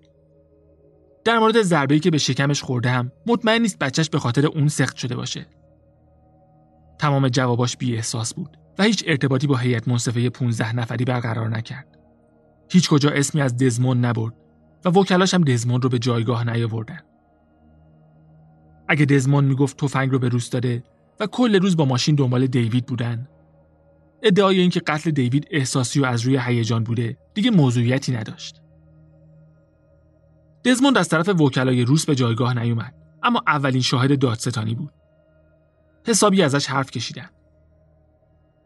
در 1.24 1.38
مورد 1.38 1.62
ضربه‌ای 1.62 2.00
که 2.00 2.10
به 2.10 2.18
شکمش 2.18 2.62
خورده 2.62 2.90
هم 2.90 3.12
مطمئن 3.26 3.62
نیست 3.62 3.78
بچهش 3.78 4.08
به 4.08 4.18
خاطر 4.18 4.46
اون 4.46 4.68
سخت 4.68 4.96
شده 4.96 5.16
باشه. 5.16 5.46
تمام 6.98 7.28
جواباش 7.28 7.76
بی 7.76 7.96
احساس 7.96 8.34
بود 8.34 8.56
و 8.78 8.82
هیچ 8.82 9.04
ارتباطی 9.06 9.46
با 9.46 9.56
هیئت 9.56 9.88
منصفه 9.88 10.30
15 10.30 10.76
نفری 10.76 11.04
برقرار 11.04 11.48
نکرد. 11.48 11.98
هیچ 12.70 12.88
کجا 12.88 13.10
اسمی 13.10 13.40
از 13.40 13.56
دزمون 13.56 14.04
نبرد 14.04 14.34
و 14.84 14.88
وکلاش 14.88 15.34
هم 15.34 15.44
دزمون 15.44 15.82
رو 15.82 15.88
به 15.88 15.98
جایگاه 15.98 16.50
نیاوردن. 16.52 17.00
اگه 18.88 19.04
دزمون 19.04 19.44
می‌گفت 19.44 19.76
تفنگ 19.76 20.10
رو 20.10 20.18
به 20.18 20.28
روس 20.28 20.50
داده 20.50 20.82
و 21.20 21.26
کل 21.26 21.60
روز 21.60 21.76
با 21.76 21.84
ماشین 21.84 22.14
دنبال 22.14 22.46
دیوید 22.46 22.86
بودن. 22.86 23.28
ادعای 24.22 24.60
اینکه 24.60 24.80
قتل 24.80 25.10
دیوید 25.10 25.48
احساسی 25.50 26.00
و 26.00 26.04
از 26.04 26.22
روی 26.22 26.38
هیجان 26.42 26.84
بوده 26.84 27.16
دیگه 27.34 27.50
موضوعیتی 27.50 28.12
نداشت. 28.12 28.62
دزموند 30.64 30.98
از 30.98 31.08
طرف 31.08 31.28
وکلای 31.28 31.84
روس 31.84 32.06
به 32.06 32.14
جایگاه 32.14 32.58
نیومد 32.58 32.94
اما 33.22 33.42
اولین 33.46 33.82
شاهد 33.82 34.18
دادستانی 34.18 34.74
بود. 34.74 34.92
حسابی 36.06 36.42
ازش 36.42 36.66
حرف 36.66 36.90
کشیدن. 36.90 37.30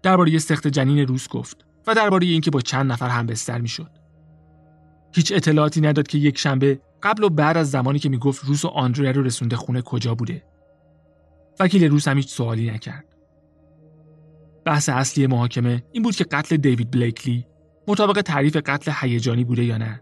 درباره 0.02 0.38
سخت 0.38 0.66
جنین 0.66 0.98
روس 0.98 1.28
گفت 1.28 1.64
و 1.86 1.94
درباره 1.94 2.26
اینکه 2.26 2.50
با 2.50 2.60
چند 2.60 2.92
نفر 2.92 3.08
هم 3.08 3.26
بستر 3.26 3.60
می‌شد. 3.60 3.90
هیچ 5.14 5.32
اطلاعاتی 5.32 5.80
نداد 5.80 6.06
که 6.06 6.18
یک 6.18 6.38
شنبه 6.38 6.80
قبل 7.02 7.24
و 7.24 7.28
بعد 7.28 7.56
از 7.56 7.70
زمانی 7.70 7.98
که 7.98 8.08
می‌گفت 8.08 8.44
روس 8.44 8.64
و 8.64 8.68
آندره 8.68 9.12
رو 9.12 9.22
رسونده 9.22 9.56
خونه 9.56 9.82
کجا 9.82 10.14
بوده. 10.14 10.44
وکیل 11.60 11.84
روس 11.84 12.08
هم 12.08 12.16
هیچ 12.16 12.28
سوالی 12.28 12.70
نکرد. 12.70 13.04
بحث 14.64 14.88
اصلی 14.88 15.26
محاکمه 15.26 15.82
این 15.92 16.02
بود 16.02 16.16
که 16.16 16.24
قتل 16.24 16.56
دیوید 16.56 16.90
بلیکلی 16.90 17.46
مطابق 17.88 18.20
تعریف 18.20 18.56
قتل 18.56 18.92
هیجانی 19.00 19.44
بوده 19.44 19.64
یا 19.64 19.76
نه. 19.76 20.00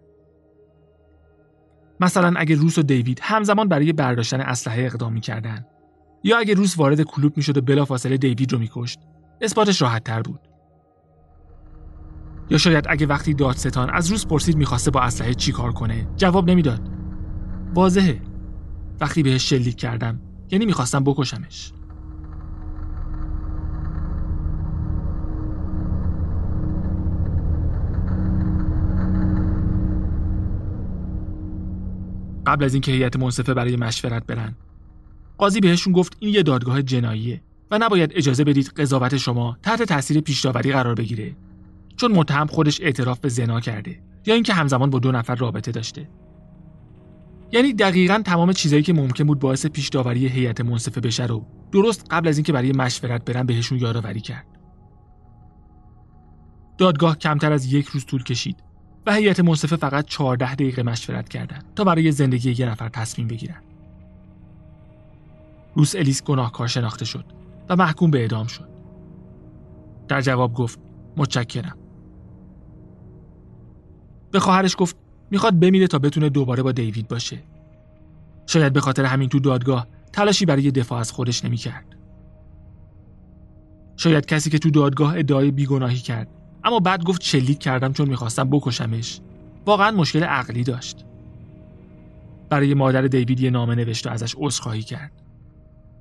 مثلا 2.00 2.32
اگه 2.36 2.56
روس 2.56 2.78
و 2.78 2.82
دیوید 2.82 3.18
همزمان 3.22 3.68
برای 3.68 3.92
برداشتن 3.92 4.40
اسلحه 4.40 4.84
اقدام 4.84 5.12
می‌کردن 5.12 5.66
یا 6.24 6.38
اگه 6.38 6.54
روس 6.54 6.78
وارد 6.78 7.02
کلوب 7.02 7.36
می‌شد 7.36 7.56
و 7.56 7.60
بلافاصله 7.60 8.16
دیوید 8.16 8.52
رو 8.52 8.58
میکشت 8.58 8.98
اثباتش 9.40 9.82
راحت 9.82 10.04
تر 10.04 10.22
بود. 10.22 10.49
یا 12.50 12.58
شاید 12.58 12.86
اگه 12.88 13.06
وقتی 13.06 13.34
دادستان 13.34 13.90
از 13.90 14.10
روس 14.10 14.26
پرسید 14.26 14.56
می‌خواسته 14.56 14.90
با 14.90 15.00
اسلحه 15.00 15.34
چی 15.34 15.52
کار 15.52 15.72
کنه؟ 15.72 16.08
جواب 16.16 16.50
نمی‌داد. 16.50 16.80
واضحه. 17.74 18.20
وقتی 19.00 19.22
بهش 19.22 19.50
شلیک 19.50 19.76
کردم 19.76 20.20
یعنی 20.50 20.66
می‌خواستم 20.66 21.04
بکشمش. 21.04 21.72
قبل 32.46 32.64
از 32.64 32.74
اینکه 32.74 32.92
هیئت 32.92 33.16
منصفه 33.16 33.54
برای 33.54 33.76
مشورت 33.76 34.26
برن 34.26 34.54
قاضی 35.38 35.60
بهشون 35.60 35.92
گفت 35.92 36.16
این 36.20 36.34
یه 36.34 36.42
دادگاه 36.42 36.82
جناییه 36.82 37.42
و 37.70 37.78
نباید 37.78 38.12
اجازه 38.14 38.44
بدید 38.44 38.66
قضاوت 38.66 39.16
شما 39.16 39.56
تحت 39.62 39.82
تاثیر 39.82 40.20
پیشداوری 40.20 40.72
قرار 40.72 40.94
بگیره. 40.94 41.36
چون 42.00 42.12
متهم 42.12 42.46
خودش 42.46 42.80
اعتراف 42.80 43.18
به 43.18 43.28
زنا 43.28 43.60
کرده 43.60 44.02
یا 44.26 44.34
اینکه 44.34 44.54
همزمان 44.54 44.90
با 44.90 44.98
دو 44.98 45.12
نفر 45.12 45.34
رابطه 45.34 45.72
داشته 45.72 46.08
یعنی 47.52 47.72
دقیقا 47.72 48.22
تمام 48.24 48.52
چیزایی 48.52 48.82
که 48.82 48.92
ممکن 48.92 49.24
بود 49.24 49.38
باعث 49.38 49.66
پیش 49.66 49.88
داوری 49.88 50.26
هیئت 50.26 50.60
منصفه 50.60 51.00
بشه 51.00 51.26
رو 51.26 51.46
درست 51.72 52.06
قبل 52.10 52.28
از 52.28 52.36
اینکه 52.36 52.52
برای 52.52 52.72
مشورت 52.72 53.24
برن 53.24 53.46
بهشون 53.46 53.78
یادآوری 53.78 54.20
کرد. 54.20 54.46
دادگاه 56.78 57.18
کمتر 57.18 57.52
از 57.52 57.72
یک 57.72 57.86
روز 57.86 58.06
طول 58.06 58.22
کشید 58.22 58.56
و 59.06 59.14
هیئت 59.14 59.40
منصفه 59.40 59.76
فقط 59.76 60.06
14 60.06 60.54
دقیقه 60.54 60.82
مشورت 60.82 61.28
کردند 61.28 61.64
تا 61.76 61.84
برای 61.84 62.12
زندگی 62.12 62.54
یه 62.58 62.70
نفر 62.70 62.88
تصمیم 62.88 63.28
بگیرن. 63.28 63.62
روس 65.74 65.96
الیس 65.96 66.22
گناهکار 66.22 66.66
شناخته 66.66 67.04
شد 67.04 67.24
و 67.68 67.76
محکوم 67.76 68.10
به 68.10 68.18
اعدام 68.18 68.46
شد. 68.46 68.68
در 70.08 70.20
جواب 70.20 70.54
گفت 70.54 70.78
متشکرم. 71.16 71.79
به 74.30 74.40
خواهرش 74.40 74.76
گفت 74.78 74.96
می‌خواد 75.30 75.60
بمیره 75.60 75.86
تا 75.86 75.98
بتونه 75.98 76.28
دوباره 76.28 76.62
با 76.62 76.72
دیوید 76.72 77.08
باشه. 77.08 77.38
شاید 78.46 78.72
به 78.72 78.80
خاطر 78.80 79.04
همین 79.04 79.28
تو 79.28 79.40
دادگاه 79.40 79.86
تلاشی 80.12 80.46
برای 80.46 80.70
دفاع 80.70 81.00
از 81.00 81.12
خودش 81.12 81.44
نمی‌کرد. 81.44 81.96
شاید 83.96 84.26
کسی 84.26 84.50
که 84.50 84.58
تو 84.58 84.70
دادگاه 84.70 85.18
ادعای 85.18 85.50
بیگناهی 85.50 85.98
کرد 85.98 86.28
اما 86.64 86.80
بعد 86.80 87.04
گفت 87.04 87.22
شلیک 87.22 87.58
کردم 87.58 87.92
چون 87.92 88.08
می‌خواستم 88.08 88.50
بکشمش 88.50 89.20
واقعا 89.66 89.90
مشکل 89.90 90.24
عقلی 90.24 90.64
داشت. 90.64 91.04
برای 92.48 92.74
مادر 92.74 93.02
دیوید 93.02 93.40
یه 93.40 93.50
نامه 93.50 93.74
نوشت 93.74 94.06
و 94.06 94.10
ازش 94.10 94.34
عذرخواهی 94.38 94.82
کرد. 94.82 95.12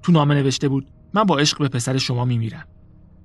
تو 0.02 0.12
نامه 0.12 0.36
نوشته 0.36 0.68
بود 0.68 0.88
من 1.14 1.24
با 1.24 1.38
عشق 1.38 1.60
به 1.60 1.68
پسر 1.68 1.98
شما 1.98 2.26
میمیرم 2.26 2.66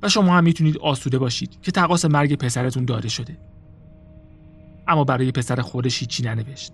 و 0.02 0.08
شما 0.08 0.36
هم 0.36 0.44
می‌تونید 0.44 0.78
آسوده 0.78 1.18
باشید 1.18 1.60
که 1.62 1.72
تقاس 1.72 2.04
مرگ 2.04 2.34
پسرتون 2.34 2.84
داده 2.84 3.08
شده. 3.08 3.38
اما 4.88 5.04
برای 5.04 5.32
پسر 5.32 5.60
خودش 5.60 6.00
هیچی 6.00 6.22
ننوشت. 6.22 6.72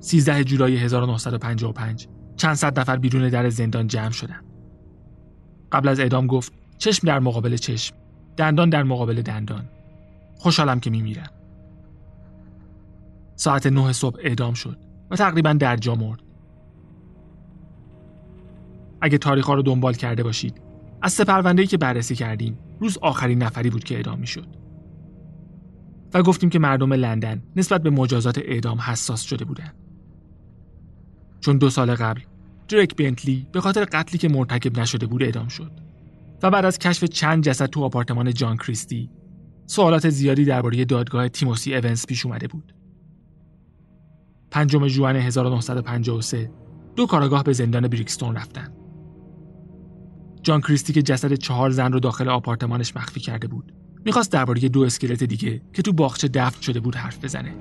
13 0.00 0.44
جولای 0.44 0.76
1955 0.76 2.08
چند 2.36 2.54
صد 2.54 2.80
نفر 2.80 2.96
بیرون 2.96 3.28
در 3.28 3.48
زندان 3.48 3.86
جمع 3.86 4.10
شدند. 4.10 4.44
قبل 5.72 5.88
از 5.88 6.00
اعدام 6.00 6.26
گفت 6.26 6.52
چشم 6.78 7.06
در 7.06 7.18
مقابل 7.18 7.56
چشم، 7.56 7.96
دندان 8.36 8.70
در 8.70 8.82
مقابل 8.82 9.22
دندان. 9.22 9.68
خوشحالم 10.38 10.80
که 10.80 10.90
میمیرم. 10.90 11.30
ساعت 13.36 13.66
9 13.66 13.92
صبح 13.92 14.20
اعدام 14.22 14.54
شد 14.54 14.78
و 15.10 15.16
تقریبا 15.16 15.52
در 15.52 15.76
جا 15.76 15.94
مرد. 15.94 16.22
اگه 19.00 19.18
تاریخ 19.18 19.46
ها 19.46 19.54
رو 19.54 19.62
دنبال 19.62 19.94
کرده 19.94 20.22
باشید 20.22 20.60
از 21.02 21.12
سه 21.12 21.66
که 21.66 21.76
بررسی 21.76 22.14
کردیم 22.14 22.58
روز 22.80 22.98
آخرین 23.02 23.42
نفری 23.42 23.70
بود 23.70 23.84
که 23.84 23.94
اعدام 23.96 24.18
می‌شد. 24.18 24.65
و 26.16 26.22
گفتیم 26.22 26.50
که 26.50 26.58
مردم 26.58 26.92
لندن 26.92 27.42
نسبت 27.56 27.82
به 27.82 27.90
مجازات 27.90 28.38
اعدام 28.38 28.80
حساس 28.80 29.22
شده 29.22 29.44
بودند. 29.44 29.74
چون 31.40 31.58
دو 31.58 31.70
سال 31.70 31.94
قبل 31.94 32.20
دریک 32.68 32.96
بنتلی 32.96 33.46
به 33.52 33.60
خاطر 33.60 33.84
قتلی 33.84 34.18
که 34.18 34.28
مرتکب 34.28 34.80
نشده 34.80 35.06
بود 35.06 35.22
اعدام 35.22 35.48
شد 35.48 35.70
و 36.42 36.50
بعد 36.50 36.64
از 36.64 36.78
کشف 36.78 37.04
چند 37.04 37.44
جسد 37.44 37.66
تو 37.66 37.84
آپارتمان 37.84 38.34
جان 38.34 38.56
کریستی 38.56 39.10
سوالات 39.66 40.10
زیادی 40.10 40.44
درباره 40.44 40.84
دادگاه 40.84 41.28
تیموسی 41.28 41.74
اونس 41.74 42.06
پیش 42.06 42.26
اومده 42.26 42.48
بود. 42.48 42.74
پنجم 44.50 44.86
جوان 44.88 45.16
1953 45.16 46.50
دو 46.96 47.06
کاراگاه 47.06 47.44
به 47.44 47.52
زندان 47.52 47.88
بریکستون 47.88 48.36
رفتن. 48.36 48.68
جان 50.42 50.60
کریستی 50.60 50.92
که 50.92 51.02
جسد 51.02 51.34
چهار 51.34 51.70
زن 51.70 51.92
رو 51.92 52.00
داخل 52.00 52.28
آپارتمانش 52.28 52.96
مخفی 52.96 53.20
کرده 53.20 53.48
بود 53.48 53.72
می‌خواست 54.06 54.32
درباره 54.32 54.68
دو 54.68 54.82
اسکلت 54.82 55.24
دیگه 55.24 55.62
که 55.72 55.82
تو 55.82 55.92
باغچه 55.92 56.28
دفن 56.28 56.60
شده 56.60 56.80
بود 56.80 56.94
حرف 56.94 57.24
بزنه. 57.24 57.54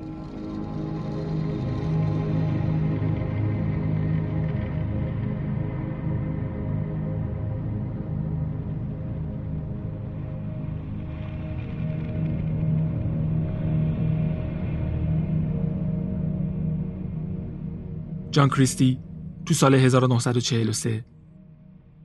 جان 18.31 18.49
کریستی 18.49 18.99
تو 19.45 19.53
سال 19.53 19.75
1943 19.75 21.05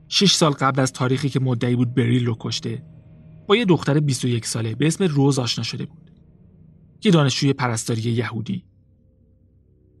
شش 0.07 0.33
سال 0.33 0.51
قبل 0.51 0.79
از 0.81 0.93
تاریخی 0.93 1.29
که 1.29 1.39
مدعی 1.39 1.75
بود 1.75 1.93
بریل 1.95 2.25
رو 2.25 2.35
کشته. 2.39 2.83
با 3.47 3.55
یه 3.55 3.65
دختر 3.65 3.99
21 3.99 4.45
ساله 4.45 4.75
به 4.75 4.87
اسم 4.87 5.03
روز 5.03 5.39
آشنا 5.39 5.63
شده 5.63 5.85
بود. 5.85 6.11
یه 7.03 7.11
دانشجوی 7.11 7.53
پرستاری 7.53 8.01
یهودی. 8.01 8.65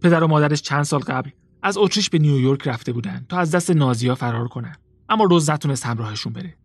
پدر 0.01 0.23
و 0.23 0.27
مادرش 0.27 0.61
چند 0.61 0.83
سال 0.83 0.99
قبل 0.99 1.29
از 1.63 1.77
اتریش 1.77 2.09
به 2.09 2.19
نیویورک 2.19 2.67
رفته 2.67 2.93
بودن 2.93 3.25
تا 3.29 3.37
از 3.37 3.51
دست 3.51 3.71
نازیا 3.71 4.15
فرار 4.15 4.47
کنن. 4.47 4.75
اما 5.09 5.23
روز 5.23 5.49
نتونست 5.49 5.85
همراهشون 5.85 6.33
بره. 6.33 6.57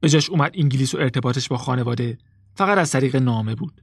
به 0.00 0.08
جاش 0.08 0.30
اومد 0.30 0.50
انگلیس 0.54 0.94
و 0.94 0.98
ارتباطش 0.98 1.48
با 1.48 1.56
خانواده 1.56 2.18
فقط 2.54 2.78
از 2.78 2.90
طریق 2.90 3.16
نامه 3.16 3.54
بود. 3.54 3.82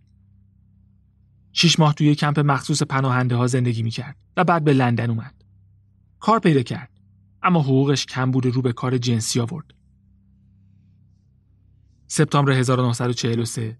شیش 1.52 1.80
ماه 1.80 1.94
توی 1.94 2.16
کمپ 2.16 2.40
مخصوص 2.40 2.84
پناهنده 2.84 3.36
ها 3.36 3.48
زندگی 3.48 3.84
می‌کرد 3.84 4.16
و 4.38 4.44
بعد 4.44 4.64
به 4.64 4.74
لندن 4.74 5.10
اومد. 5.10 5.44
کار 6.20 6.40
پیدا 6.40 6.62
کرد. 6.62 6.90
اما 7.44 7.62
حقوقش 7.62 8.06
کم 8.06 8.32
بود 8.32 8.46
رو 8.46 8.62
به 8.62 8.74
کار 8.74 8.98
جنسی 8.98 9.40
آورد. 9.40 9.74
سپتامبر 12.08 12.52
1943 12.52 13.78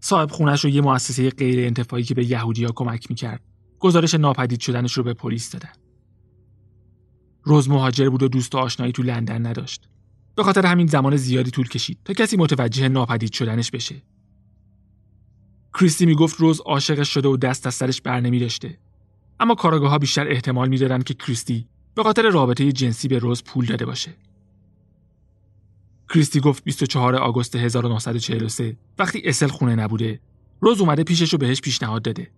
صاحب 0.00 0.30
خونش 0.30 0.64
رو 0.64 0.70
یه 0.70 0.80
مؤسسه 0.80 1.30
غیر 1.30 1.66
انتفاعی 1.66 2.02
که 2.02 2.14
به 2.14 2.30
یهودیا 2.30 2.72
کمک 2.74 3.10
می‌کرد 3.10 3.40
گزارش 3.78 4.14
ناپدید 4.14 4.60
شدنش 4.60 4.92
رو 4.92 5.02
به 5.02 5.14
پلیس 5.14 5.50
دادن 5.50 5.72
روز 7.42 7.68
مهاجر 7.68 8.08
بود 8.08 8.22
و 8.22 8.28
دوست 8.28 8.54
و 8.54 8.58
آشنایی 8.58 8.92
تو 8.92 9.02
لندن 9.02 9.46
نداشت 9.46 9.88
به 10.34 10.42
خاطر 10.42 10.66
همین 10.66 10.86
زمان 10.86 11.16
زیادی 11.16 11.50
طول 11.50 11.68
کشید 11.68 11.98
تا 12.04 12.12
کسی 12.12 12.36
متوجه 12.36 12.88
ناپدید 12.88 13.32
شدنش 13.32 13.70
بشه 13.70 14.02
کریستی 15.74 16.06
می‌گفت 16.06 16.40
روز 16.40 16.60
عاشقش 16.60 17.14
شده 17.14 17.28
و 17.28 17.36
دست 17.36 17.66
از 17.66 17.74
سرش 17.74 18.02
بر 18.02 18.20
نمی 18.20 18.38
داشته. 18.38 18.78
اما 19.40 19.54
کاراگاه 19.54 19.90
ها 19.90 19.98
بیشتر 19.98 20.28
احتمال 20.28 20.68
می‌دادند 20.68 21.04
که 21.04 21.14
کریستی 21.14 21.68
به 21.94 22.02
خاطر 22.02 22.30
رابطه 22.30 22.72
جنسی 22.72 23.08
به 23.08 23.18
روز 23.18 23.44
پول 23.44 23.66
داده 23.66 23.86
باشه. 23.86 24.16
کریستی 26.10 26.40
گفت 26.40 26.64
24 26.64 27.16
آگوست 27.16 27.56
1943 27.56 28.76
وقتی 28.98 29.22
اسل 29.24 29.46
خونه 29.46 29.74
نبوده 29.74 30.20
روز 30.60 30.80
اومده 30.80 31.04
پیشش 31.04 31.32
رو 31.32 31.38
بهش 31.38 31.60
پیشنهاد 31.60 32.02
داده. 32.02 32.30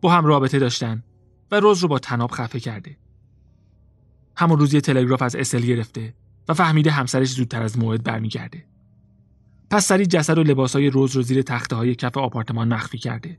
با 0.00 0.12
هم 0.12 0.24
رابطه 0.24 0.58
داشتن 0.58 1.02
و 1.50 1.60
روز 1.60 1.78
رو 1.78 1.88
با 1.88 1.98
تناب 1.98 2.30
خفه 2.30 2.60
کرده. 2.60 2.96
همون 4.36 4.58
روز 4.58 4.74
یه 4.74 4.80
تلگراف 4.80 5.22
از 5.22 5.36
اسل 5.36 5.60
گرفته 5.60 6.14
و 6.48 6.54
فهمیده 6.54 6.90
همسرش 6.90 7.28
زودتر 7.28 7.62
از 7.62 7.78
موعد 7.78 8.02
برمیگرده. 8.02 8.64
پس 9.70 9.86
سری 9.86 10.06
جسد 10.06 10.38
و 10.38 10.42
لباسای 10.42 10.90
روز 10.90 11.16
رو 11.16 11.22
زیر 11.22 11.42
تخته 11.42 11.76
های 11.76 11.94
کف 11.94 12.16
آپارتمان 12.16 12.68
مخفی 12.68 12.98
کرده. 12.98 13.38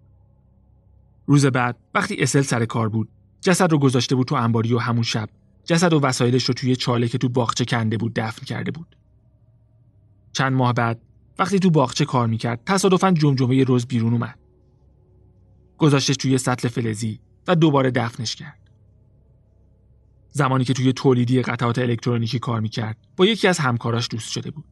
روز 1.28 1.46
بعد 1.46 1.78
وقتی 1.94 2.16
اسل 2.20 2.42
سر 2.42 2.66
کار 2.66 2.90
بود 2.90 3.10
جسد 3.42 3.72
رو 3.72 3.80
گذاشته 3.80 4.16
بود 4.16 4.28
تو 4.28 4.36
انباری 4.36 4.74
و 4.74 4.78
همون 4.78 5.04
شب 5.04 5.30
جسد 5.66 5.94
و 5.94 6.00
وسایلش 6.00 6.46
رو 6.46 6.54
توی 6.54 6.76
چاله 6.76 7.08
که 7.08 7.18
تو 7.18 7.30
باغچه 7.30 7.66
کنده 7.66 7.98
بود 7.98 8.14
دفن 8.16 8.46
کرده 8.46 8.72
بود. 8.72 8.99
چند 10.40 10.54
ماه 10.54 10.74
بعد 10.74 11.02
وقتی 11.40 11.60
تو 11.60 11.70
باغچه 11.70 12.06
کار 12.06 12.28
می‌کرد 12.28 12.62
تصادفا 12.66 13.12
جمجمه 13.12 13.64
روز 13.64 13.86
بیرون 13.86 14.14
اومد. 14.14 14.40
گذاشتش 15.78 16.18
توی 16.18 16.38
سطل 16.38 16.68
فلزی 16.68 17.20
و 17.48 17.56
دوباره 17.56 17.92
دفنش 17.92 18.36
کرد. 18.36 18.70
زمانی 20.32 20.64
که 20.64 20.74
توی 20.74 20.94
تولیدی 20.94 21.42
قطعات 21.42 21.80
الکترونیکی 21.80 22.40
کار 22.40 22.60
می‌کرد 22.60 22.98
با 23.18 23.26
یکی 23.26 23.48
از 23.48 23.60
همکاراش 23.60 24.08
دوست 24.12 24.32
شده 24.32 24.52
بود. 24.52 24.66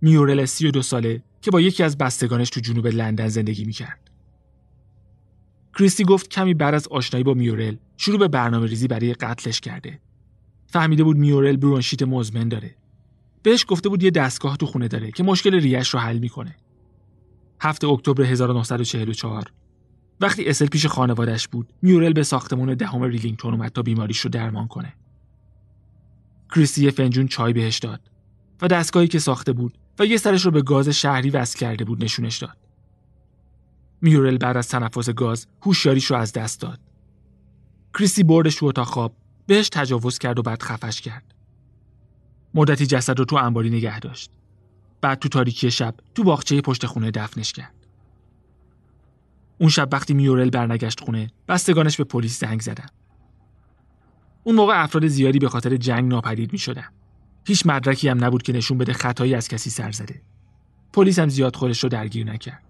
میورل 0.00 0.44
سی 0.44 0.68
و 0.68 0.70
دو 0.70 0.82
ساله 0.82 1.22
که 1.40 1.50
با 1.50 1.60
یکی 1.60 1.82
از 1.82 1.98
بستگانش 1.98 2.50
تو 2.50 2.60
جنوب 2.60 2.86
لندن 2.86 3.28
زندگی 3.28 3.64
می‌کرد. 3.64 4.10
کریستی 5.78 6.04
گفت 6.04 6.28
کمی 6.28 6.54
بعد 6.54 6.74
از 6.74 6.88
آشنایی 6.88 7.24
با 7.24 7.34
میورل 7.34 7.76
شروع 7.96 8.18
به 8.18 8.28
برنامه 8.28 8.66
ریزی 8.66 8.88
برای 8.88 9.14
قتلش 9.14 9.60
کرده. 9.60 10.00
فهمیده 10.66 11.04
بود 11.04 11.16
میورل 11.16 11.56
برونشیت 11.56 12.02
مزمن 12.02 12.48
داره. 12.48 12.76
بهش 13.44 13.64
گفته 13.68 13.88
بود 13.88 14.02
یه 14.02 14.10
دستگاه 14.10 14.56
تو 14.56 14.66
خونه 14.66 14.88
داره 14.88 15.10
که 15.10 15.22
مشکل 15.22 15.54
ریه‌ش 15.54 15.88
رو 15.88 16.00
حل 16.00 16.18
می‌کنه. 16.18 16.56
هفته 17.60 17.88
اکتبر 17.88 18.22
1944 18.22 19.52
وقتی 20.20 20.44
اتل 20.44 20.66
پیش 20.66 20.86
خانوادش 20.86 21.48
بود 21.48 21.72
میورل 21.82 22.12
به 22.12 22.22
ساختمون 22.22 22.74
دهم 22.74 23.02
ریلینگتون 23.02 23.54
اومد 23.54 23.72
تا 23.72 23.82
بیماریش 23.82 24.20
رو 24.20 24.30
درمان 24.30 24.68
کنه. 24.68 24.94
کریستی 26.54 26.90
فنجون 26.90 27.28
چای 27.28 27.52
بهش 27.52 27.78
داد 27.78 28.00
و 28.62 28.66
دستگاهی 28.66 29.08
که 29.08 29.18
ساخته 29.18 29.52
بود 29.52 29.78
و 29.98 30.06
یه 30.06 30.16
سرش 30.16 30.44
رو 30.44 30.50
به 30.50 30.62
گاز 30.62 30.88
شهری 30.88 31.30
وصل 31.30 31.58
کرده 31.58 31.84
بود 31.84 32.04
نشونش 32.04 32.38
داد. 32.38 32.56
میورل 34.00 34.38
بعد 34.38 34.56
از 34.56 34.68
تنفس 34.68 35.10
گاز 35.10 35.46
هوشیاریش 35.62 36.04
رو 36.04 36.16
از 36.16 36.32
دست 36.32 36.60
داد. 36.60 36.80
کریستی 37.94 38.22
بردش 38.22 38.54
تو 38.54 38.66
اتاق 38.66 38.86
خواب 38.86 39.16
بهش 39.46 39.68
تجاوز 39.68 40.18
کرد 40.18 40.38
و 40.38 40.42
بعد 40.42 40.62
خفش 40.62 41.00
کرد. 41.00 41.33
مدتی 42.54 42.86
جسد 42.86 43.18
رو 43.18 43.24
تو 43.24 43.36
انباری 43.36 43.70
نگه 43.70 44.00
داشت. 44.00 44.30
بعد 45.00 45.18
تو 45.18 45.28
تاریکی 45.28 45.70
شب 45.70 45.94
تو 46.14 46.24
باغچه 46.24 46.60
پشت 46.60 46.86
خونه 46.86 47.10
دفنش 47.10 47.52
کرد. 47.52 47.74
اون 49.58 49.70
شب 49.70 49.88
وقتی 49.92 50.14
میورل 50.14 50.50
برنگشت 50.50 51.00
خونه 51.00 51.30
بستگانش 51.48 51.96
به 51.96 52.04
پلیس 52.04 52.40
زنگ 52.40 52.60
زدن. 52.60 52.86
اون 54.44 54.56
موقع 54.56 54.82
افراد 54.82 55.06
زیادی 55.06 55.38
به 55.38 55.48
خاطر 55.48 55.76
جنگ 55.76 56.08
ناپدید 56.10 56.52
می 56.52 56.58
شدن. 56.58 56.88
هیچ 57.46 57.66
مدرکی 57.66 58.08
هم 58.08 58.24
نبود 58.24 58.42
که 58.42 58.52
نشون 58.52 58.78
بده 58.78 58.92
خطایی 58.92 59.34
از 59.34 59.48
کسی 59.48 59.70
سر 59.70 59.92
زده. 59.92 60.22
پلیس 60.92 61.18
هم 61.18 61.28
زیاد 61.28 61.56
خودش 61.56 61.82
رو 61.82 61.88
درگیر 61.88 62.26
نکرد. 62.26 62.62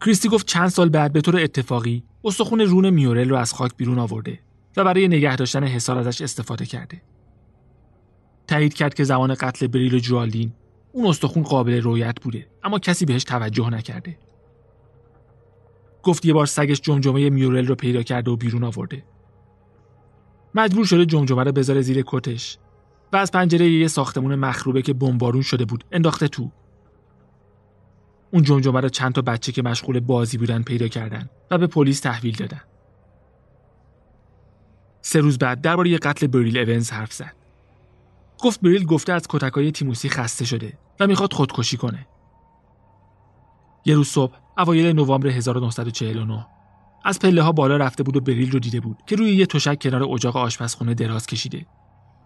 کریستی 0.00 0.28
گفت 0.28 0.46
چند 0.46 0.68
سال 0.68 0.88
بعد 0.88 1.12
به 1.12 1.20
طور 1.20 1.36
اتفاقی 1.36 2.02
استخون 2.24 2.60
رون 2.60 2.90
میورل 2.90 3.28
رو 3.28 3.36
از 3.36 3.52
خاک 3.52 3.76
بیرون 3.76 3.98
آورده 3.98 4.40
و 4.76 4.84
برای 4.84 5.08
نگه 5.08 5.36
داشتن 5.36 5.64
حسار 5.64 5.98
ازش 5.98 6.22
استفاده 6.22 6.66
کرده. 6.66 7.02
تایید 8.48 8.74
کرد 8.74 8.94
که 8.94 9.04
زمان 9.04 9.34
قتل 9.34 9.66
بریل 9.66 9.94
و 9.94 9.98
جوالدین 9.98 10.52
اون 10.92 11.06
استخون 11.06 11.42
قابل 11.42 11.82
رویت 11.82 12.20
بوده 12.22 12.46
اما 12.64 12.78
کسی 12.78 13.04
بهش 13.04 13.24
توجه 13.24 13.70
نکرده. 13.70 14.18
گفت 16.02 16.24
یه 16.24 16.32
بار 16.32 16.46
سگش 16.46 16.80
جمجمه 16.80 17.30
میورل 17.30 17.66
رو 17.66 17.74
پیدا 17.74 18.02
کرده 18.02 18.30
و 18.30 18.36
بیرون 18.36 18.64
آورده. 18.64 19.04
مجبور 20.54 20.84
شده 20.84 21.06
جمجمه 21.06 21.44
رو 21.44 21.52
بذاره 21.52 21.80
زیر 21.80 22.04
کتش 22.06 22.58
و 23.12 23.16
از 23.16 23.32
پنجره 23.32 23.70
یه 23.70 23.88
ساختمون 23.88 24.34
مخروبه 24.34 24.82
که 24.82 24.92
بمبارون 24.92 25.42
شده 25.42 25.64
بود 25.64 25.84
انداخته 25.92 26.28
تو. 26.28 26.50
اون 28.30 28.42
جمجمه 28.42 28.80
رو 28.80 28.88
چند 28.88 29.12
تا 29.12 29.22
بچه 29.22 29.52
که 29.52 29.62
مشغول 29.62 30.00
بازی 30.00 30.38
بودن 30.38 30.62
پیدا 30.62 30.88
کردن 30.88 31.30
و 31.50 31.58
به 31.58 31.66
پلیس 31.66 32.00
تحویل 32.00 32.36
دادن. 32.36 32.60
سه 35.00 35.20
روز 35.20 35.38
بعد 35.38 35.60
درباره 35.60 35.98
قتل 35.98 36.26
بریل 36.26 36.58
اونز 36.58 36.90
حرف 36.90 37.12
زد. 37.12 37.37
گفت 38.40 38.60
بریل 38.60 38.84
گفته 38.84 39.12
از 39.12 39.26
کتکای 39.28 39.72
تیموسی 39.72 40.08
خسته 40.08 40.44
شده 40.44 40.78
و 41.00 41.06
می‌خواد 41.06 41.32
خودکشی 41.32 41.76
کنه. 41.76 42.06
یه 43.84 43.94
روز 43.94 44.08
صبح 44.08 44.36
اوایل 44.58 44.96
نوامبر 44.96 45.28
1949 45.28 46.46
از 47.04 47.18
پله 47.18 47.42
ها 47.42 47.52
بالا 47.52 47.76
رفته 47.76 48.02
بود 48.02 48.16
و 48.16 48.20
بریل 48.20 48.50
رو 48.50 48.58
دیده 48.58 48.80
بود 48.80 48.96
که 49.06 49.16
روی 49.16 49.36
یه 49.36 49.46
تشک 49.46 49.82
کنار 49.82 50.02
اجاق 50.02 50.36
آشپزخونه 50.36 50.94
دراز 50.94 51.26
کشیده 51.26 51.66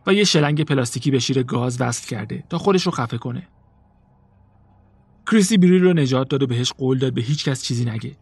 و 0.06 0.14
یه 0.14 0.24
شلنگ 0.24 0.64
پلاستیکی 0.64 1.10
به 1.10 1.18
شیر 1.18 1.42
گاز 1.42 1.80
وصل 1.80 2.08
کرده 2.08 2.44
تا 2.50 2.58
خودش 2.58 2.86
رو 2.86 2.92
خفه 2.92 3.18
کنه. 3.18 3.48
کریسی 5.30 5.58
بریل 5.58 5.82
رو 5.82 5.92
نجات 5.92 6.28
داد 6.28 6.42
و 6.42 6.46
بهش 6.46 6.72
قول 6.72 6.98
داد 6.98 7.14
به 7.14 7.20
هیچ 7.20 7.44
کس 7.44 7.62
چیزی 7.62 7.84
نگه. 7.84 8.16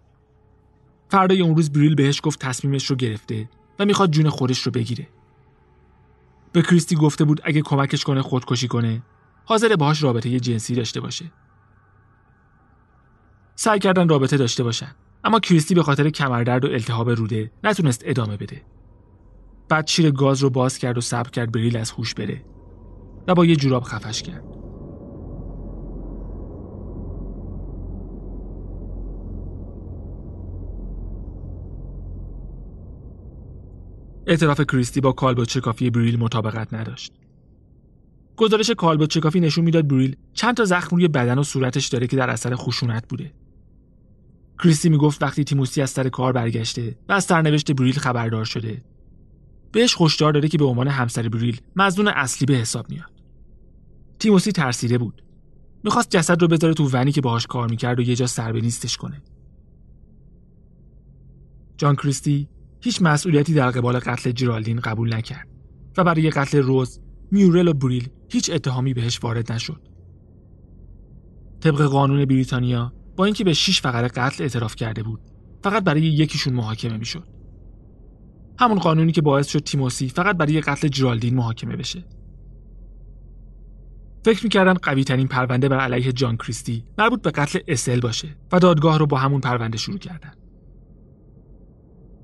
فردای 1.08 1.42
اون 1.42 1.56
روز 1.56 1.72
بریل 1.72 1.94
بهش 1.94 2.20
گفت 2.24 2.40
تصمیمش 2.40 2.86
رو 2.86 2.96
گرفته 2.96 3.48
و 3.78 3.84
می‌خواد 3.84 4.10
جون 4.10 4.28
خودش 4.28 4.62
رو 4.62 4.72
بگیره. 4.72 5.08
به 6.52 6.62
کریستی 6.62 6.96
گفته 6.96 7.24
بود 7.24 7.40
اگه 7.44 7.62
کمکش 7.62 8.04
کنه 8.04 8.22
خودکشی 8.22 8.68
کنه 8.68 9.02
حاضر 9.44 9.76
باهاش 9.76 10.02
رابطه 10.02 10.40
جنسی 10.40 10.74
داشته 10.74 11.00
باشه. 11.00 11.32
سعی 13.54 13.78
کردن 13.78 14.08
رابطه 14.08 14.36
داشته 14.36 14.64
باشن 14.64 14.94
اما 15.24 15.40
کریستی 15.40 15.74
به 15.74 15.82
خاطر 15.82 16.10
کمردرد 16.10 16.64
و 16.64 16.68
التهاب 16.68 17.10
روده 17.10 17.50
نتونست 17.64 18.02
ادامه 18.04 18.36
بده. 18.36 18.62
بعد 19.68 19.86
شیر 19.86 20.10
گاز 20.10 20.42
رو 20.42 20.50
باز 20.50 20.78
کرد 20.78 20.98
و 20.98 21.00
صبر 21.00 21.30
کرد 21.30 21.52
بریل 21.52 21.76
از 21.76 21.90
هوش 21.90 22.14
بره 22.14 22.44
و 23.28 23.34
با 23.34 23.44
یه 23.44 23.56
جوراب 23.56 23.84
خفش 23.84 24.22
کرد. 24.22 24.59
اعتراف 34.30 34.60
کریستی 34.60 35.00
با 35.00 35.12
کالبوت 35.12 35.58
کافی 35.58 35.90
بریل 35.90 36.18
مطابقت 36.18 36.74
نداشت. 36.74 37.12
گزارش 38.36 38.70
کالبوت 38.70 39.18
کافی 39.18 39.40
نشون 39.40 39.64
می‌داد 39.64 39.88
بریل 39.88 40.16
چند 40.32 40.56
تا 40.56 40.64
زخم 40.64 40.96
روی 40.96 41.08
بدن 41.08 41.38
و 41.38 41.42
صورتش 41.42 41.88
داره 41.88 42.06
که 42.06 42.16
در 42.16 42.30
اثر 42.30 42.54
خشونت 42.54 43.08
بوده. 43.08 43.32
کریستی 44.62 44.88
می‌گفت 44.88 45.22
وقتی 45.22 45.44
تیموسی 45.44 45.82
از 45.82 45.90
سر 45.90 46.08
کار 46.08 46.32
برگشته 46.32 46.98
و 47.08 47.12
از 47.12 47.24
سرنوشت 47.24 47.72
بریل 47.72 47.98
خبردار 47.98 48.44
شده 48.44 48.84
بهش 49.72 49.96
هشدار 50.00 50.32
داده 50.32 50.48
که 50.48 50.58
به 50.58 50.64
عنوان 50.64 50.88
همسر 50.88 51.28
بریل 51.28 51.60
مزنون 51.76 52.08
اصلی 52.08 52.46
به 52.46 52.54
حساب 52.54 52.90
میاد. 52.90 53.22
تیموسی 54.18 54.52
ترسیده 54.52 54.98
بود. 54.98 55.22
می‌خواست 55.84 56.10
جسد 56.10 56.42
رو 56.42 56.48
بذاره 56.48 56.74
تو 56.74 56.88
ونی 56.92 57.12
که 57.12 57.20
باهاش 57.20 57.46
کار 57.46 57.70
می‌کرد 57.70 57.98
و 57.98 58.02
یه 58.02 58.16
جا 58.16 58.26
سر 58.26 58.52
به 58.52 58.60
نیستش 58.60 58.96
کنه. 58.96 59.22
جان 61.76 61.96
کریستی 61.96 62.48
هیچ 62.80 63.02
مسئولیتی 63.02 63.54
در 63.54 63.70
قبال 63.70 63.98
قتل 63.98 64.30
جرالدین 64.30 64.80
قبول 64.80 65.14
نکرد 65.14 65.48
و 65.96 66.04
برای 66.04 66.30
قتل 66.30 66.58
روز، 66.58 67.00
میورل 67.30 67.68
و 67.68 67.72
بریل 67.72 68.08
هیچ 68.28 68.50
اتهامی 68.50 68.94
بهش 68.94 69.24
وارد 69.24 69.52
نشد. 69.52 69.80
طبق 71.60 71.82
قانون 71.82 72.24
بریتانیا 72.24 72.92
با 73.16 73.24
اینکه 73.24 73.44
به 73.44 73.52
6 73.52 73.80
فقره 73.80 74.08
قتل 74.08 74.42
اعتراف 74.42 74.76
کرده 74.76 75.02
بود، 75.02 75.20
فقط 75.64 75.84
برای 75.84 76.02
یکیشون 76.02 76.54
محاکمه 76.54 76.96
می‌شد. 76.96 77.28
همون 78.58 78.78
قانونی 78.78 79.12
که 79.12 79.22
باعث 79.22 79.48
شد 79.48 79.58
تیموسی 79.58 80.08
فقط 80.08 80.36
برای 80.36 80.60
قتل 80.60 80.88
جرالدین 80.88 81.34
محاکمه 81.34 81.76
بشه 81.76 82.04
فکر 84.24 84.44
می‌کردن 84.44 84.74
قوی 84.74 85.04
ترین 85.04 85.28
پرونده 85.28 85.68
بر 85.68 85.80
علیه 85.80 86.12
جان 86.12 86.36
کریستی 86.36 86.84
مربوط 86.98 87.22
به 87.22 87.30
قتل 87.30 87.58
اسل 87.68 88.00
باشه 88.00 88.36
و 88.52 88.58
دادگاه 88.58 88.98
رو 88.98 89.06
با 89.06 89.18
همون 89.18 89.40
پرونده 89.40 89.78
شروع 89.78 89.98
کردن. 89.98 90.32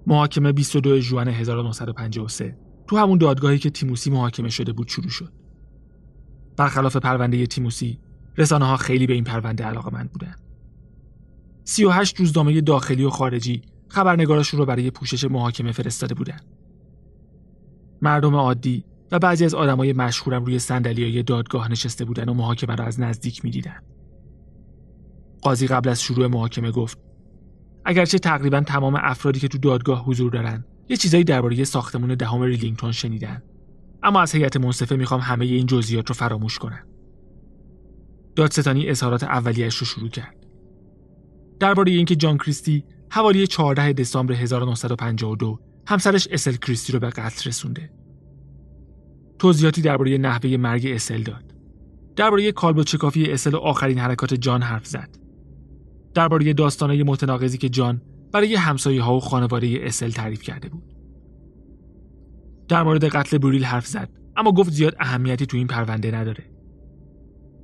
محاکمه 0.06 0.52
22 0.52 1.00
ژوئن 1.00 1.28
1953 1.28 2.58
تو 2.86 2.96
همون 2.96 3.18
دادگاهی 3.18 3.58
که 3.58 3.70
تیموسی 3.70 4.10
محاکمه 4.10 4.48
شده 4.48 4.72
بود 4.72 4.88
شروع 4.88 5.08
شد. 5.08 5.32
برخلاف 6.56 6.96
پرونده 6.96 7.46
تیموسی، 7.46 8.00
رسانه 8.36 8.64
ها 8.64 8.76
خیلی 8.76 9.06
به 9.06 9.12
این 9.12 9.24
پرونده 9.24 9.64
علاقه 9.64 9.94
من 9.94 10.08
بودن. 10.12 10.34
38 11.64 12.16
روزنامه 12.16 12.60
داخلی 12.60 13.04
و 13.04 13.10
خارجی 13.10 13.62
خبرنگارشون 13.88 14.60
رو 14.60 14.66
برای 14.66 14.90
پوشش 14.90 15.24
محاکمه 15.24 15.72
فرستاده 15.72 16.14
بودن. 16.14 16.40
مردم 18.02 18.34
عادی 18.34 18.84
و 19.12 19.18
بعضی 19.18 19.44
از 19.44 19.54
آدمای 19.54 19.92
مشهورم 19.92 20.44
روی 20.44 20.58
صندلیای 20.58 21.22
دادگاه 21.22 21.70
نشسته 21.70 22.04
بودن 22.04 22.28
و 22.28 22.34
محاکمه 22.34 22.76
را 22.76 22.84
از 22.84 23.00
نزدیک 23.00 23.44
می‌دیدن. 23.44 23.80
قاضی 25.42 25.66
قبل 25.66 25.88
از 25.88 26.02
شروع 26.02 26.26
محاکمه 26.26 26.70
گفت 26.70 26.98
اگرچه 27.88 28.18
تقریبا 28.18 28.60
تمام 28.60 28.98
افرادی 29.02 29.40
که 29.40 29.48
تو 29.48 29.58
دادگاه 29.58 30.04
حضور 30.04 30.32
دارن 30.32 30.64
یه 30.88 30.96
چیزایی 30.96 31.24
درباره 31.24 31.64
ساختمون 31.64 32.14
دهم 32.14 32.42
ریلینگتون 32.42 32.92
شنیدن. 32.92 33.42
اما 34.02 34.20
از 34.20 34.34
هیئت 34.34 34.56
منصفه 34.56 34.96
می‌خوام 34.96 35.20
همه 35.20 35.44
این 35.44 35.66
جزئیات 35.66 36.08
رو 36.08 36.14
فراموش 36.14 36.58
کنم. 36.58 36.86
دادستانی 38.36 38.88
اظهارات 38.88 39.22
اولیش 39.22 39.76
رو 39.76 39.86
شروع 39.86 40.08
کرد. 40.08 40.46
درباره 41.60 41.92
اینکه 41.92 42.16
جان 42.16 42.38
کریستی 42.38 42.84
حوالی 43.10 43.46
14 43.46 43.92
دسامبر 43.92 44.34
1952 44.34 45.60
همسرش 45.86 46.28
اتل 46.30 46.56
کریستی 46.56 46.92
رو 46.92 46.98
به 46.98 47.10
قتل 47.10 47.48
رسونده. 47.48 47.90
توضیحاتی 49.38 49.82
درباره 49.82 50.18
نحوه 50.18 50.56
مرگ 50.56 50.86
اتل 50.86 51.22
داد. 51.22 51.54
درباره 52.16 52.52
کالب 52.52 52.76
و 52.76 52.82
چکافی 52.82 53.32
اسل 53.32 53.54
و 53.54 53.58
آخرین 53.58 53.98
حرکات 53.98 54.34
جان 54.34 54.62
حرف 54.62 54.86
زد. 54.86 55.25
درباره 56.16 56.52
داستانهای 56.52 57.02
متناقضی 57.02 57.58
که 57.58 57.68
جان 57.68 58.02
برای 58.32 58.54
همسایه 58.54 59.02
ها 59.02 59.16
و 59.16 59.20
خانواده 59.20 59.78
اسل 59.82 60.10
تعریف 60.10 60.42
کرده 60.42 60.68
بود. 60.68 60.94
در 62.68 62.82
مورد 62.82 63.04
قتل 63.04 63.38
بریل 63.38 63.64
حرف 63.64 63.86
زد 63.86 64.10
اما 64.36 64.52
گفت 64.52 64.70
زیاد 64.70 64.96
اهمیتی 65.00 65.46
تو 65.46 65.56
این 65.56 65.66
پرونده 65.66 66.10
نداره. 66.10 66.44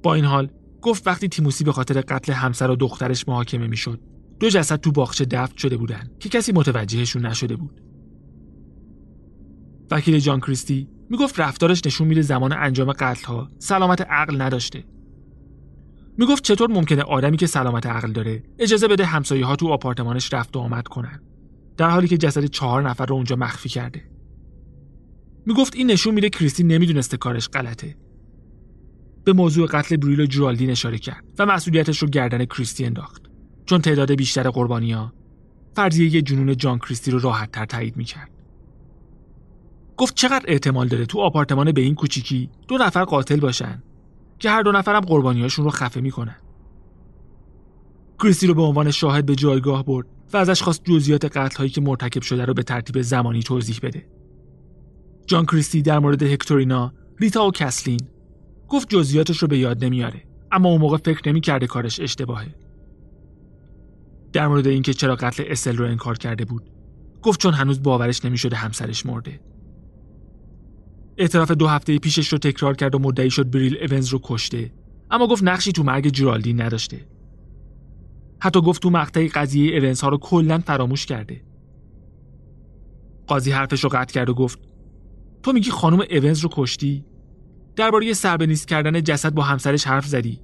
با 0.03 0.15
این 0.15 0.25
حال 0.25 0.51
گفت 0.83 1.07
وقتی 1.07 1.29
تیموسی 1.29 1.65
به 1.65 1.73
خاطر 1.73 2.01
قتل 2.01 2.33
همسر 2.33 2.71
و 2.71 2.77
دخترش 2.77 3.29
محاکمه 3.29 3.67
می‌شد 3.67 4.01
دو 4.41 4.49
جسد 4.49 4.81
تو 4.81 4.93
باغچه 4.93 5.25
دفن 5.25 5.57
شده 5.57 5.77
بودن 5.77 6.11
که 6.21 6.29
کسی 6.29 6.53
متوجهشون 6.53 7.27
نشده 7.27 7.57
بود. 7.57 7.81
وکیل 9.91 10.19
جان 10.19 10.41
کریستی 10.41 10.89
می‌گفت 11.11 11.41
رفتارش 11.41 11.87
نشون 11.87 12.09
میده 12.09 12.23
زمان 12.23 12.53
انجام 12.53 12.93
قتل 12.93 13.27
ها 13.27 13.49
سلامت 13.59 14.01
عقل 14.01 14.43
نداشته. 14.43 14.85
می‌گفت 16.19 16.45
چطور 16.45 16.71
ممکنه 16.71 17.03
آدمی 17.03 17.37
که 17.37 17.47
سلامت 17.47 17.87
عقل 17.87 18.13
داره 18.13 18.43
اجازه 18.59 18.89
بده 18.89 19.05
همسایه 19.05 19.47
ها 19.47 19.57
تو 19.57 19.69
آپارتمانش 19.69 20.33
رفت 20.33 20.57
و 20.57 20.61
آمد 20.61 20.89
کنن 20.89 21.23
در 21.77 21.91
حالی 21.91 22.09
که 22.09 22.19
جسد 22.19 22.45
چهار 22.45 22.89
نفر 22.91 23.07
رو 23.07 23.15
اونجا 23.15 23.37
مخفی 23.37 23.69
کرده. 23.69 24.03
می‌گفت 25.47 25.77
این 25.77 25.91
نشون 25.91 26.15
میده 26.15 26.29
کریستی 26.29 26.65
نمی‌دونسته 26.65 27.17
کارش 27.17 27.49
غلطه. 27.49 27.97
به 29.25 29.33
موضوع 29.33 29.67
قتل 29.67 29.97
بریل 29.97 30.21
و 30.21 30.27
جرالدین 30.27 30.71
اشاره 30.71 30.99
کرد 30.99 31.25
و 31.39 31.47
مسئولیتش 31.47 31.99
رو 31.99 32.09
گردن 32.09 32.45
کریستی 32.45 32.85
انداخت 32.85 33.23
چون 33.67 33.81
تعداد 33.81 34.13
بیشتر 34.13 34.51
قربانیا 34.51 35.13
فرضیه 35.75 36.23
جنون 36.23 36.57
جان 36.57 36.79
کریستی 36.79 37.11
رو 37.11 37.19
راحت 37.19 37.53
تر 37.53 37.65
تایید 37.65 37.97
می‌کرد. 37.97 38.31
گفت 39.97 40.15
چقدر 40.15 40.45
احتمال 40.49 40.89
داره 40.89 41.07
تو 41.07 41.21
آپارتمان 41.21 41.73
به 41.73 41.81
این 41.81 41.95
کوچیکی 41.95 42.51
دو 42.69 42.79
نفر 42.79 43.05
قاتل 43.05 43.41
باشن؟ 43.41 43.83
که 44.43 44.51
هر 44.51 44.63
دو 44.63 44.73
نفرم 44.73 45.01
قربانیاشون 45.01 45.65
رو 45.65 45.71
خفه 45.71 46.01
می‌کنن. 46.01 46.37
کریستی 48.23 48.47
رو 48.47 48.55
به 48.55 48.63
عنوان 48.63 48.91
شاهد 48.91 49.27
به 49.27 49.35
جایگاه 49.35 49.85
برد 49.85 50.07
و 50.33 50.37
ازش 50.37 50.63
خواست 50.63 50.85
جزئیات 50.85 51.25
قتل 51.25 51.57
هایی 51.57 51.71
که 51.71 51.81
مرتکب 51.81 52.23
شده 52.23 52.45
رو 52.45 52.55
به 52.55 52.63
ترتیب 52.63 53.03
زمانی 53.03 53.43
توضیح 53.43 53.79
بده. 53.83 54.07
جان 55.27 55.47
کریستی 55.47 55.83
در 55.83 55.99
مورد 55.99 56.23
هکتورینا 56.23 56.93
ریتا 57.21 57.47
و 57.47 57.51
کسلین 57.51 58.01
گفت 58.69 58.89
جزئیاتش 58.89 59.39
رو 59.39 59.49
به 59.49 59.59
یاد 59.59 59.85
نمیاره 59.85 60.23
اما 60.53 60.69
اون 60.69 60.81
موقع 60.81 60.97
فکر 60.97 61.29
نمی‌کرده 61.29 61.67
کارش 61.67 62.01
اشتباهه. 62.01 62.55
در 64.33 64.49
مورد 64.49 64.67
اینکه 64.67 64.95
چرا 64.95 65.17
قتل 65.17 65.45
اسل 65.47 65.77
رو 65.77 65.87
انکار 65.87 66.19
کرده 66.19 66.45
بود 66.45 66.71
گفت 67.23 67.41
چون 67.41 67.55
هنوز 67.55 67.83
باورش 67.83 68.25
نمی‌شده 68.25 68.57
همسرش 68.57 69.07
مرده. 69.07 69.41
اعتراف 71.19 71.51
دو 71.51 71.67
هفته 71.67 71.99
پیشش 71.99 72.29
رو 72.29 72.39
تکرار 72.39 72.77
کرد 72.77 72.95
و 72.95 72.99
مدعی 72.99 73.31
شد 73.31 73.51
بریل 73.51 73.77
اونز 73.91 74.09
رو 74.09 74.21
کشته. 74.23 74.73
اما 75.11 75.27
گفت 75.27 75.43
نقشی 75.43 75.73
تو 75.73 75.83
مرگ 75.83 76.09
جرالدین 76.09 76.63
نداشته. 76.63 77.07
حتی 78.41 78.61
گفت 78.61 78.83
تو 78.83 78.91
مقطع 78.91 79.29
قضیه 79.35 79.79
اونز 79.79 80.01
ها 80.01 80.09
رو 80.09 80.19
کلا 80.19 80.59
فراموش 80.59 81.07
کرده. 81.07 81.45
قاضی 83.27 83.51
حرفش 83.51 83.85
رو 83.85 83.91
قطع 83.93 84.15
کرد 84.15 84.31
و 84.31 84.35
گفت 84.35 84.59
تو 85.43 85.53
میگی 85.53 85.71
خانم 85.71 86.03
اونز 86.11 86.41
رو 86.41 86.49
کشتی؟ 86.53 87.05
درباره 87.77 88.13
سربنیست 88.13 88.69
کردن 88.69 89.03
جسد 89.03 89.35
با 89.35 89.43
همسرش 89.43 89.87
حرف 89.87 90.07
زدی؟ 90.07 90.41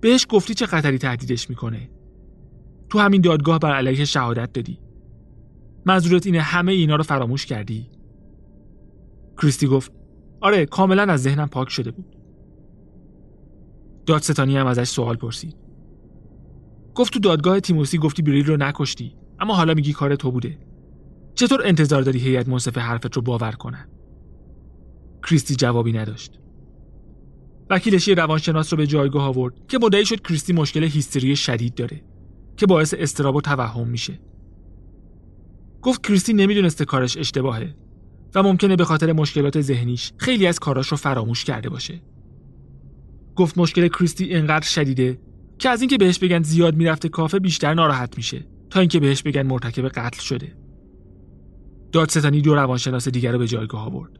بهش 0.00 0.26
گفتی 0.28 0.54
چه 0.54 0.66
خطری 0.66 0.98
تهدیدش 0.98 1.50
می‌کنه؟ 1.50 1.90
تو 2.88 2.98
همین 2.98 3.20
دادگاه 3.20 3.58
بر 3.58 3.74
علیه 3.74 4.04
شهادت 4.04 4.52
دادی. 4.52 4.78
منظورت 5.86 6.26
اینه 6.26 6.40
همه 6.40 6.72
اینا 6.72 6.96
رو 6.96 7.02
فراموش 7.02 7.46
کردی؟ 7.46 7.90
کریستی 9.42 9.66
گفت 9.66 9.92
آره 10.40 10.66
کاملا 10.66 11.02
از 11.02 11.22
ذهنم 11.22 11.48
پاک 11.48 11.68
شده 11.68 11.90
بود. 11.90 12.16
دادستانی 14.06 14.56
هم 14.56 14.66
ازش 14.66 14.88
سوال 14.88 15.16
پرسید. 15.16 15.56
گفت 16.94 17.12
تو 17.12 17.18
دادگاه 17.18 17.60
تیموسی 17.60 17.98
گفتی 17.98 18.22
بریل 18.22 18.46
رو 18.46 18.56
نکشتی 18.56 19.16
اما 19.40 19.54
حالا 19.54 19.74
میگی 19.74 19.92
کار 19.92 20.16
تو 20.16 20.30
بوده. 20.30 20.58
چطور 21.34 21.66
انتظار 21.66 22.02
داری 22.02 22.18
هیئت 22.18 22.48
منصفه 22.48 22.80
حرفت 22.80 23.16
رو 23.16 23.22
باور 23.22 23.52
کنن 23.52 23.88
کریستی 25.26 25.54
جوابی 25.54 25.92
نداشت. 25.92 26.40
وکیلش 27.70 28.08
یه 28.08 28.14
روانشناس 28.14 28.72
رو 28.72 28.76
به 28.76 28.86
جایگاه 28.86 29.24
آورد 29.24 29.66
که 29.68 29.78
مدعی 29.82 30.06
شد 30.06 30.20
کریستی 30.20 30.52
مشکل 30.52 30.84
هیستری 30.84 31.36
شدید 31.36 31.74
داره 31.74 32.04
که 32.56 32.66
باعث 32.66 32.94
استراب 32.98 33.36
و 33.36 33.40
توهم 33.40 33.88
میشه. 33.88 34.20
گفت 35.82 36.06
کریستی 36.06 36.32
نمی‌دونسته 36.32 36.84
کارش 36.84 37.16
اشتباهه. 37.16 37.74
و 38.34 38.42
ممکنه 38.42 38.76
به 38.76 38.84
خاطر 38.84 39.12
مشکلات 39.12 39.60
ذهنیش 39.60 40.12
خیلی 40.16 40.46
از 40.46 40.58
کاراش 40.58 40.88
رو 40.88 40.96
فراموش 40.96 41.44
کرده 41.44 41.68
باشه. 41.68 42.00
گفت 43.36 43.58
مشکل 43.58 43.88
کریستی 43.88 44.34
انقدر 44.34 44.66
شدیده 44.66 45.18
که 45.58 45.68
از 45.68 45.80
اینکه 45.80 45.96
بهش 45.96 46.18
بگن 46.18 46.42
زیاد 46.42 46.76
می‌رفته 46.76 47.08
کافه 47.08 47.38
بیشتر 47.38 47.74
ناراحت 47.74 48.16
میشه 48.16 48.46
تا 48.70 48.80
اینکه 48.80 49.00
بهش 49.00 49.22
بگن 49.22 49.42
مرتکب 49.42 49.88
قتل 49.88 50.20
شده. 50.20 50.56
دادستانی 51.92 52.40
دو 52.40 52.54
روانشناس 52.54 53.08
دیگر 53.08 53.32
رو 53.32 53.38
به 53.38 53.46
جایگاه 53.46 53.86
آورد. 53.86 54.18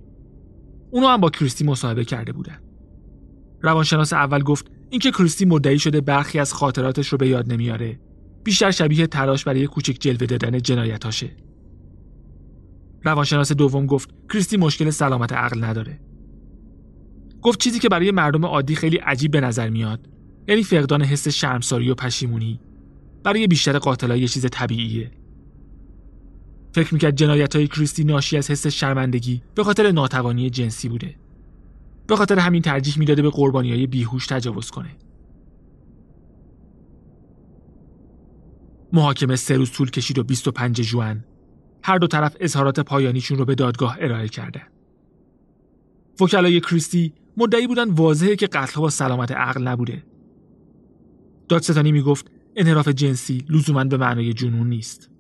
اونو 0.90 1.07
هم 1.07 1.20
با 1.20 1.31
کریستی 1.31 1.64
مصاحبه 1.64 2.05
کرده 2.05 2.33
بودن. 2.33 2.59
روانشناس 3.62 4.12
اول 4.12 4.42
گفت 4.42 4.70
اینکه 4.90 5.11
کریستی 5.11 5.44
مدعی 5.44 5.79
شده 5.79 6.00
برخی 6.00 6.38
از 6.38 6.53
خاطراتش 6.53 7.09
رو 7.09 7.18
به 7.18 7.29
یاد 7.29 7.53
نمیاره 7.53 8.00
بیشتر 8.44 8.70
شبیه 8.70 9.07
تلاش 9.07 9.44
برای 9.44 9.66
کوچک 9.66 9.96
جلوه 10.00 10.27
دادن 10.27 10.59
جنایتاشه 10.59 11.31
روانشناس 13.05 13.53
دوم 13.53 13.87
گفت 13.87 14.11
کریستی 14.33 14.57
مشکل 14.57 14.90
سلامت 14.90 15.33
عقل 15.33 15.64
نداره. 15.64 16.01
گفت 17.43 17.61
چیزی 17.61 17.79
که 17.79 17.88
برای 17.88 18.11
مردم 18.11 18.45
عادی 18.45 18.75
خیلی 18.75 18.97
عجیب 18.97 19.31
به 19.31 19.40
نظر 19.40 19.69
میاد 19.69 20.09
یعنی 20.49 20.62
فقدان 20.62 21.03
حس 21.03 21.29
شرمساری 21.29 21.90
و 21.90 21.95
پشیمونی. 21.95 22.61
برای 23.25 23.47
بیشتر 23.47 23.79
قاتلای 23.79 24.21
یه 24.21 24.29
چیز 24.29 24.47
طبیعیه. 24.53 25.11
فکر 26.75 26.95
می‌کرد 26.95 27.17
جنایت 27.17 27.57
های 27.57 27.67
کریستی 27.67 28.05
ناشی 28.05 28.37
از 28.37 28.51
حس 28.51 28.67
شرمندگی 28.67 29.43
به 29.55 29.64
خاطر 29.64 29.93
ناتوانی 29.93 30.51
جنسی 30.51 30.88
بوده. 30.88 31.17
به 32.07 32.17
خاطر 32.17 32.38
همین 32.38 32.62
ترجیح 32.62 32.99
می‌داده 32.99 33.23
به 33.23 33.31
قربانی 33.31 33.71
های 33.71 33.87
بیهوش 33.87 34.27
تجاوز 34.27 34.71
کنه. 34.71 34.97
محاکمه 38.93 39.37
سه 39.37 39.57
روز 39.57 39.73
طول 39.73 39.90
کشید 39.90 40.19
و 40.19 40.25
25 40.25 40.81
جوان 40.81 41.25
هر 41.87 41.99
دو 41.99 42.07
طرف 42.07 42.37
اظهارات 42.40 42.81
پایانیشون 42.81 43.38
رو 43.38 43.44
به 43.44 43.55
دادگاه 43.55 43.97
ارائه 44.01 44.29
کرده. 44.29 44.62
وکلای 46.20 46.61
کریستی 46.61 47.12
مدعی 47.37 47.66
بودن 47.66 47.90
واضحه 47.90 48.37
که 48.37 48.47
قتل 48.47 48.81
با 48.81 48.90
سلامت 48.90 49.33
عقل 49.33 49.68
نبوده. 49.68 50.05
دادستانی 51.49 51.92
می‌گفت 51.92 52.31
انحراف 52.57 52.88
جنسی 52.88 53.44
لزوما 53.49 53.85
به 53.85 53.97
معنای 53.97 54.33
جنون 54.33 54.68
نیست. 54.68 55.11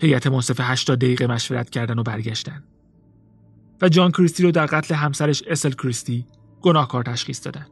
هیئت 0.00 0.26
منصفه 0.26 0.64
80 0.64 0.98
دقیقه 0.98 1.26
مشورت 1.26 1.70
کردن 1.70 1.98
و 1.98 2.02
برگشتن. 2.02 2.64
و 3.82 3.88
جان 3.88 4.10
کریستی 4.10 4.42
رو 4.42 4.50
در 4.50 4.66
قتل 4.66 4.94
همسرش 4.94 5.42
اسل 5.46 5.70
کریستی 5.70 6.26
گناهکار 6.60 7.02
تشخیص 7.02 7.44
دادن. 7.44 7.66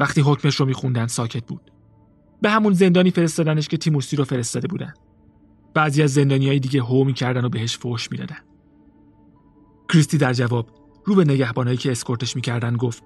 وقتی 0.00 0.20
حکمش 0.20 0.56
رو 0.56 0.66
میخوندن 0.66 1.06
ساکت 1.06 1.46
بود. 1.46 1.70
به 2.42 2.50
همون 2.50 2.72
زندانی 2.72 3.10
فرستادنش 3.10 3.68
که 3.68 3.76
تیموسی 3.76 4.16
رو 4.16 4.24
فرستاده 4.24 4.68
بودن. 4.68 4.94
بعضی 5.74 6.02
از 6.02 6.18
های 6.18 6.58
دیگه 6.58 6.82
هو 6.82 7.04
می‌کردن 7.04 7.44
و 7.44 7.48
بهش 7.48 7.78
فوش 7.78 8.12
می‌دادن 8.12 8.38
کریستی 9.88 10.18
در 10.18 10.32
جواب 10.32 10.68
رو 11.04 11.14
به 11.14 11.24
نگهبانایی 11.24 11.76
که 11.76 11.90
اسکورتش 11.90 12.36
می‌کردن 12.36 12.76
گفت 12.76 13.02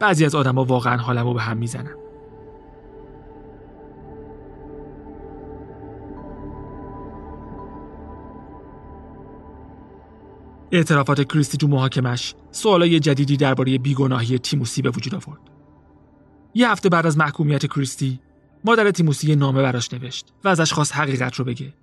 بعضی 0.00 0.24
از 0.24 0.34
آدما 0.34 0.64
واقعا 0.64 0.96
حالمو 0.96 1.34
به 1.34 1.42
هم 1.42 1.56
می‌زنن 1.56 1.94
اعترافات 10.72 11.32
کریستی 11.32 11.58
تو 11.58 11.68
محاکمش 11.68 12.34
سوالای 12.50 13.00
جدیدی 13.00 13.36
درباره 13.36 13.78
بیگناهی 13.78 14.38
تیموسی 14.38 14.82
به 14.82 14.90
وجود 14.90 15.14
آورد. 15.14 15.40
یه 16.54 16.70
هفته 16.70 16.88
بعد 16.88 17.06
از 17.06 17.18
محکومیت 17.18 17.66
کریستی 17.66 18.20
مادر 18.64 18.90
تیموسی 18.90 19.36
نامه 19.36 19.62
براش 19.62 19.92
نوشت 19.92 20.32
و 20.44 20.48
ازش 20.48 20.72
خواست 20.72 20.96
حقیقت 20.96 21.34
رو 21.34 21.44
بگه. 21.44 21.74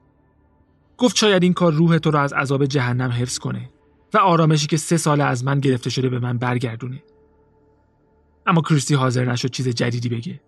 گفت 0.97 1.15
شاید 1.15 1.43
این 1.43 1.53
کار 1.53 1.73
روح 1.73 1.97
تو 1.97 2.11
رو 2.11 2.19
از 2.19 2.33
عذاب 2.33 2.65
جهنم 2.65 3.11
حفظ 3.11 3.37
کنه 3.37 3.69
و 4.13 4.17
آرامشی 4.17 4.67
که 4.67 4.77
سه 4.77 4.97
سال 4.97 5.21
از 5.21 5.43
من 5.43 5.59
گرفته 5.59 5.89
شده 5.89 6.09
به 6.09 6.19
من 6.19 6.37
برگردونه. 6.37 7.03
اما 8.45 8.61
کریستی 8.61 8.95
حاضر 8.95 9.25
نشد 9.25 9.51
چیز 9.51 9.67
جدیدی 9.67 10.09
بگه. 10.09 10.41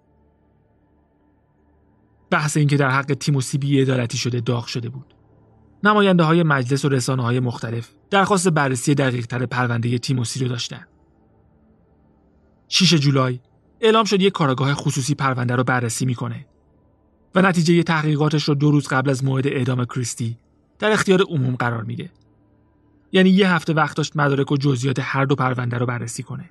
بحث 2.30 2.58
اینکه 2.58 2.78
در 2.78 2.90
حق 2.90 3.14
تیموسی 3.14 3.58
بیعدالتی 3.58 4.18
شده 4.18 4.40
داغ 4.40 4.66
شده 4.66 4.90
بود. 4.90 5.14
نماینده 5.84 6.24
های 6.24 6.44
مجلس 6.44 6.86
و 6.86 6.90
رسانه 6.90 7.24
های 7.24 7.40
مختلف 7.40 7.90
درخواست 8.10 8.48
بررسی 8.48 8.96
دقیق 8.96 9.26
تر 9.26 9.46
پرونده 9.46 9.98
تیموسی 9.98 10.40
رو 10.40 10.48
داشتن. 10.48 10.86
6 12.68 12.94
جولای 12.94 13.40
اعلام 13.82 14.06
شد 14.06 14.22
یک 14.22 14.34
کارگاه 14.34 14.74
خصوصی 14.74 15.16
پرونده 15.16 15.56
رو 15.56 15.64
بررسی 15.64 16.06
می‌کنه 16.06 16.46
و 17.36 17.42
نتیجه 17.42 17.84
تحقیقاتش 17.84 18.44
رو 18.44 18.56
دو 18.56 18.72
روز 18.72 18.88
قبل 18.88 19.10
از 19.10 19.24
موعد 19.24 19.48
اعدام 19.48 19.86
کریستی 19.86 20.38
در 20.80 20.92
اختیار 20.92 21.22
عموم 21.22 21.56
قرار 21.56 21.84
میده. 21.84 22.12
یعنی 23.12 23.30
یه 23.30 23.52
هفته 23.52 23.74
وقت 23.74 23.98
داشت 23.98 24.18
مدارک 24.18 24.52
و 24.52 24.58
جزئیات 24.58 25.00
هر 25.02 25.26
دو 25.26 25.36
پرونده 25.36 25.78
رو 25.78 25.86
بررسی 25.86 26.24
کنه. 26.24 26.50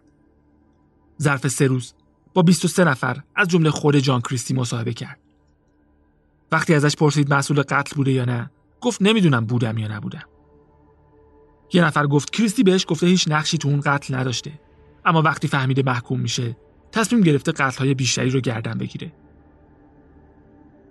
ظرف 1.22 1.48
سه 1.48 1.66
روز 1.66 1.94
با 2.34 2.42
23 2.42 2.84
نفر 2.84 3.22
از 3.36 3.48
جمله 3.48 3.70
خود 3.70 3.96
جان 3.96 4.20
کریستی 4.20 4.54
مصاحبه 4.54 4.92
کرد. 4.92 5.18
وقتی 6.52 6.74
ازش 6.74 6.96
پرسید 6.96 7.34
مسئول 7.34 7.62
قتل 7.62 7.96
بوده 7.96 8.12
یا 8.12 8.24
نه، 8.24 8.50
گفت 8.80 9.02
نمی‌دونم 9.02 9.46
بودم 9.46 9.78
یا 9.78 9.96
نبودم. 9.96 10.24
یه 11.72 11.84
نفر 11.84 12.06
گفت 12.06 12.30
کریستی 12.30 12.62
بهش 12.62 12.86
گفته 12.88 13.06
هیچ 13.06 13.28
نقشی 13.28 13.58
تو 13.58 13.68
اون 13.68 13.80
قتل 13.80 14.14
نداشته. 14.14 14.60
اما 15.04 15.22
وقتی 15.22 15.48
فهمیده 15.48 15.82
محکوم 15.82 16.20
میشه، 16.20 16.56
تصمیم 16.92 17.22
گرفته 17.22 17.52
قتل‌های 17.52 17.94
بیشتری 17.94 18.30
رو 18.30 18.40
گردن 18.40 18.78
بگیره. 18.78 19.12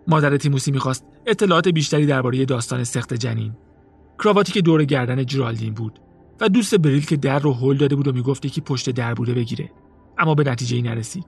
مادر 0.07 0.37
تیموسی 0.37 0.71
می‌خواست 0.71 1.05
اطلاعات 1.25 1.67
بیشتری 1.67 2.05
درباره 2.05 2.45
داستان 2.45 2.83
سخت 2.83 3.13
جنین 3.13 3.53
کراواتی 4.19 4.51
که 4.51 4.61
دور 4.61 4.85
گردن 4.85 5.25
جرالدین 5.25 5.73
بود 5.73 5.99
و 6.41 6.49
دوست 6.49 6.75
بریل 6.75 7.05
که 7.05 7.17
در 7.17 7.39
رو 7.39 7.53
هل 7.53 7.77
داده 7.77 7.95
بود 7.95 8.07
و 8.07 8.11
می‌گفت 8.11 8.47
که 8.47 8.61
پشت 8.61 8.89
در 8.89 9.13
بوده 9.13 9.33
بگیره 9.33 9.71
اما 10.17 10.35
به 10.35 10.43
نتیجه 10.43 10.75
ای 10.75 10.81
نرسید. 10.81 11.25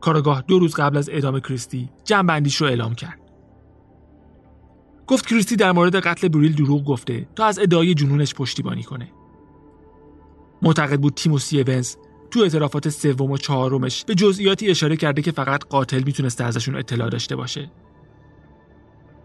کارگاه 0.00 0.44
دو 0.46 0.58
روز 0.58 0.74
قبل 0.74 0.96
از 0.96 1.08
اعدام 1.08 1.40
کریستی 1.40 1.90
جنبندیش 2.04 2.56
رو 2.56 2.66
اعلام 2.66 2.94
کرد. 2.94 3.20
گفت 5.06 5.26
کریستی 5.26 5.56
در 5.56 5.72
مورد 5.72 5.96
قتل 5.96 6.28
بریل 6.28 6.54
دروغ 6.54 6.84
گفته 6.84 7.28
تا 7.36 7.44
از 7.44 7.58
ادعای 7.58 7.94
جنونش 7.94 8.34
پشتیبانی 8.34 8.82
کنه. 8.82 9.12
معتقد 10.62 11.00
بود 11.00 11.14
تیموسی 11.14 11.60
اونز 11.60 11.96
تو 12.30 12.40
اعترافات 12.40 12.88
سوم 12.88 13.30
و 13.30 13.36
چهارمش 13.36 14.04
به 14.04 14.14
جزئیاتی 14.14 14.70
اشاره 14.70 14.96
کرده 14.96 15.22
که 15.22 15.32
فقط 15.32 15.64
قاتل 15.64 16.02
می‌تونسته 16.02 16.44
ازشون 16.44 16.76
اطلاع 16.76 17.08
داشته 17.08 17.36
باشه. 17.36 17.70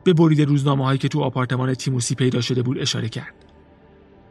به 0.03 0.13
برید 0.13 0.41
روزنامه 0.41 0.85
هایی 0.85 0.97
که 0.97 1.07
تو 1.07 1.21
آپارتمان 1.21 1.73
تیموسی 1.73 2.15
پیدا 2.15 2.41
شده 2.41 2.61
بود 2.61 2.79
اشاره 2.79 3.09
کرد. 3.09 3.35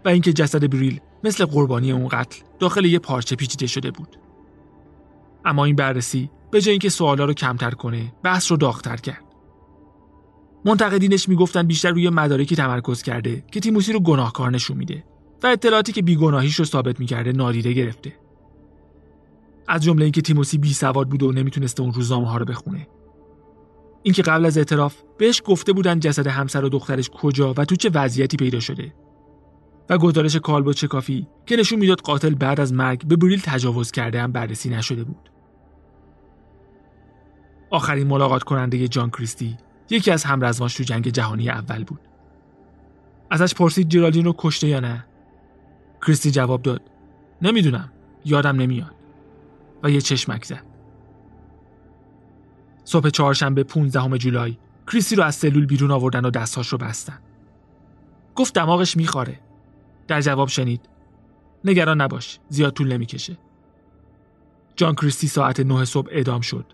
و 0.04 0.08
اینکه 0.08 0.32
جسد 0.32 0.70
بریل 0.70 1.00
مثل 1.24 1.44
قربانی 1.44 1.92
اون 1.92 2.08
قتل 2.08 2.42
داخل 2.58 2.84
یه 2.84 2.98
پارچه 2.98 3.37
پیچیده 3.37 3.66
شده 3.66 3.90
بود. 3.90 4.16
اما 5.44 5.64
این 5.64 5.76
بررسی 5.76 6.30
به 6.50 6.60
جای 6.60 6.70
اینکه 6.70 6.88
سوالا 6.88 7.24
رو 7.24 7.34
کمتر 7.34 7.70
کنه 7.70 8.12
بحث 8.22 8.50
رو 8.50 8.56
داغتر 8.56 8.96
کرد. 8.96 9.24
منتقدینش 10.64 11.28
می‌گفتن 11.28 11.62
بیشتر 11.62 11.90
روی 11.90 12.10
مدارکی 12.10 12.56
تمرکز 12.56 13.02
کرده 13.02 13.44
که 13.52 13.60
تیموسی 13.60 13.92
رو 13.92 14.00
گناهکار 14.00 14.50
نشون 14.50 14.76
میده 14.76 15.04
و 15.42 15.46
اطلاعاتی 15.46 15.92
که 15.92 16.02
بیگناهیش 16.02 16.54
رو 16.54 16.64
ثابت 16.64 17.00
می‌کرده 17.00 17.32
نادیده 17.32 17.72
گرفته. 17.72 18.12
از 19.68 19.83
جمله 19.83 20.05
اینکه 20.05 20.22
تیموسی 20.22 20.59
بی 20.59 20.72
سواد 20.72 21.09
بود 21.09 21.22
و 21.22 21.33
نمی‌تونسته 21.33 21.83
اون 21.83 21.92
روزنامه 21.92 22.31
ها 22.31 22.37
رو 22.37 22.44
بخونه. 22.44 22.88
اینکه 24.03 24.22
قبل 24.22 24.46
از 24.46 24.59
اعتراف 24.59 24.96
بهش 25.18 25.42
گفته 25.44 25.72
بودن 25.72 26.00
جسد 26.00 26.27
همسر 26.27 26.64
و 26.64 26.68
دخترش 26.68 27.11
کجا 27.11 27.55
و 27.57 27.64
تو 27.64 27.77
چه 27.77 27.90
وضعیتی 27.94 28.37
پیدا 28.37 28.61
شده. 28.61 28.94
و 29.90 29.98
گزارش 29.98 30.37
کالبو 30.37 30.72
چکافی 30.72 31.29
که 31.46 31.57
نشون 31.57 31.79
می‌داد 31.79 32.00
قاتل 32.00 32.35
بعد 32.35 32.61
از 32.61 32.72
مرگ 32.72 33.07
به 33.07 33.16
بریل 33.16 33.40
تجاوز 33.44 33.90
کرده 33.90 34.22
هم 34.22 34.33
بررسی 34.33 34.70
نشده 34.70 35.05
بود. 35.05 35.31
آخرین 37.70 38.07
ملاقات 38.07 38.42
کننده 38.42 38.88
جان 38.88 39.11
کریستی 39.11 39.57
یکی 39.90 40.11
از 40.11 40.24
همرزماش 40.24 40.74
تو 40.74 40.83
جنگ 40.83 41.09
جهانی 41.09 41.50
اول 41.50 41.85
بود. 41.85 42.00
ازش 43.31 43.55
پرسید 43.55 43.88
جرالدین 43.88 44.24
رو 44.24 44.35
کشته 44.38 44.68
یا 44.68 44.81
نه؟ 44.81 45.07
کریستی 46.07 46.31
جواب 46.31 46.62
داد 46.62 46.83
نمی‌دونم 47.42 47.92
یادم 48.24 48.57
نمیاد. 48.57 48.94
و 49.85 49.90
یه 49.90 50.01
چشمک 50.01 50.44
زد 50.44 50.62
صبح 52.85 53.09
چهارشنبه 53.09 53.64
15 53.64 54.18
جولای 54.18 54.57
کریستی 54.87 55.16
رو 55.16 55.25
از 55.25 55.35
سلول 55.35 55.66
بیرون 55.66 55.90
آوردن 55.90 56.25
و 56.25 56.31
دستهاش 56.31 56.68
رو 56.68 56.79
بستن 56.79 57.18
گفت 58.35 58.55
دماغش 58.55 58.97
میخواره 58.97 59.40
در 60.09 60.20
جواب 60.20 60.49
شنید 60.49 60.81
نگران 61.64 62.01
نباش 62.01 62.38
زیاد 62.49 62.73
طول 62.73 62.92
نمی‌کشه 62.92 63.38
جان 64.77 64.94
کریستی 64.94 65.27
ساعت 65.27 65.61
9 65.61 65.85
صبح 65.85 66.09
اعدام 66.12 66.40
شد 66.40 66.66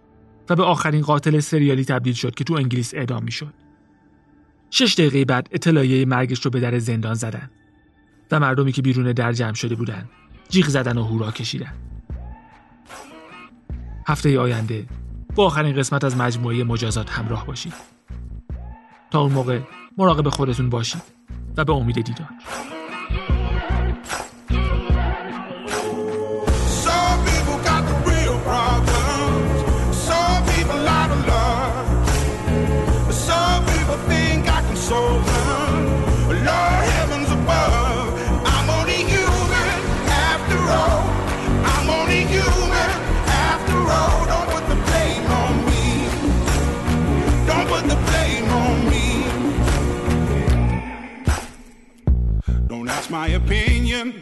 و 0.51 0.57
به 0.57 0.63
آخرین 0.63 1.03
قاتل 1.03 1.41
سریالی 1.41 1.85
تبدیل 1.85 2.15
شد 2.15 2.35
که 2.35 2.45
تو 2.45 2.55
انگلیس 2.55 2.95
اعدام 2.95 3.25
می‌شد. 3.25 3.55
شش 4.71 4.95
دقیقه 4.95 5.25
بعد 5.25 5.49
اطلاعیه 5.53 6.05
مرگش 6.05 6.45
رو 6.45 6.51
به 6.51 6.61
در 6.61 6.79
زندان 6.79 7.15
زدن 7.15 7.51
و 8.31 8.41
مردمی 8.41 8.73
که 8.73 8.83
بیرون 8.83 9.13
در 9.13 9.33
جمع 9.33 9.55
شده 9.55 9.75
بودن 9.75 10.09
جیغ 10.49 10.67
زدن 10.67 10.99
و 10.99 11.05
هورا 11.05 11.31
کشیدن. 11.31 11.90
هفته 14.11 14.41
آینده 14.41 14.87
با 15.35 15.47
آخرین 15.47 15.77
قسمت 15.77 16.05
از 16.05 16.17
مجموعه 16.17 16.65
مجازات 16.65 17.11
همراه 17.11 17.47
باشید. 17.47 17.75
تا 19.11 19.21
اون 19.21 19.33
موقع 19.33 19.61
مراقب 19.99 20.29
خودتون 20.29 20.71
باشید 20.71 21.03
و 21.57 21.65
به 21.65 21.73
امید 21.73 22.01
دیدار. 22.01 22.29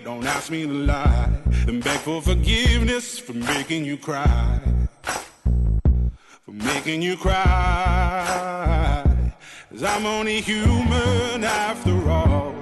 Don't 0.08 0.26
ask 0.26 0.50
me 0.50 0.62
to 0.66 0.72
lie. 0.72 1.30
And 1.66 1.84
beg 1.84 1.98
for 1.98 2.22
forgiveness 2.22 3.18
for 3.18 3.34
making 3.34 3.84
you 3.84 3.98
cry. 3.98 4.58
For 6.44 6.52
making 6.70 7.02
you 7.02 7.14
cry. 7.18 9.04
Cause 9.70 9.82
I'm 9.82 10.06
only 10.06 10.40
human 10.40 11.44
after 11.44 11.96
all. 12.08 12.54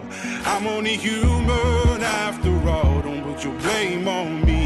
I'm 0.45 0.67
only 0.67 0.97
human 0.97 2.03
after 2.03 2.53
all. 2.69 3.01
Don't 3.03 3.23
put 3.23 3.45
your 3.45 3.55
blame 3.61 4.09
on 4.09 4.45
me. 4.45 4.65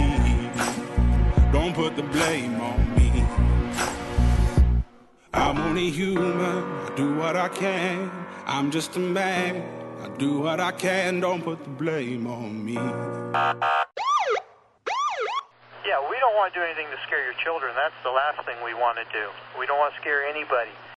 Don't 1.52 1.74
put 1.74 1.96
the 1.96 2.06
blame 2.16 2.58
on 2.62 2.80
me. 2.96 3.10
I'm 5.34 5.58
only 5.58 5.90
human. 5.90 6.64
I 6.86 6.92
do 6.96 7.14
what 7.14 7.36
I 7.36 7.48
can. 7.48 8.10
I'm 8.46 8.70
just 8.70 8.96
a 8.96 9.00
man. 9.00 9.79
I 10.02 10.08
do 10.16 10.40
what 10.40 10.60
I 10.60 10.72
can, 10.72 11.20
don't 11.20 11.42
put 11.42 11.62
the 11.62 11.68
blame 11.68 12.26
on 12.26 12.64
me. 12.64 12.72
Yeah, 12.72 13.52
we 16.08 16.16
don't 16.16 16.34
want 16.36 16.54
to 16.54 16.58
do 16.58 16.64
anything 16.64 16.86
to 16.88 16.96
scare 17.06 17.22
your 17.24 17.34
children. 17.44 17.74
That's 17.76 17.92
the 18.02 18.10
last 18.10 18.42
thing 18.46 18.56
we 18.64 18.72
want 18.72 18.96
to 18.96 19.04
do. 19.12 19.28
We 19.58 19.66
don't 19.66 19.78
want 19.78 19.92
to 19.92 20.00
scare 20.00 20.24
anybody. 20.24 20.70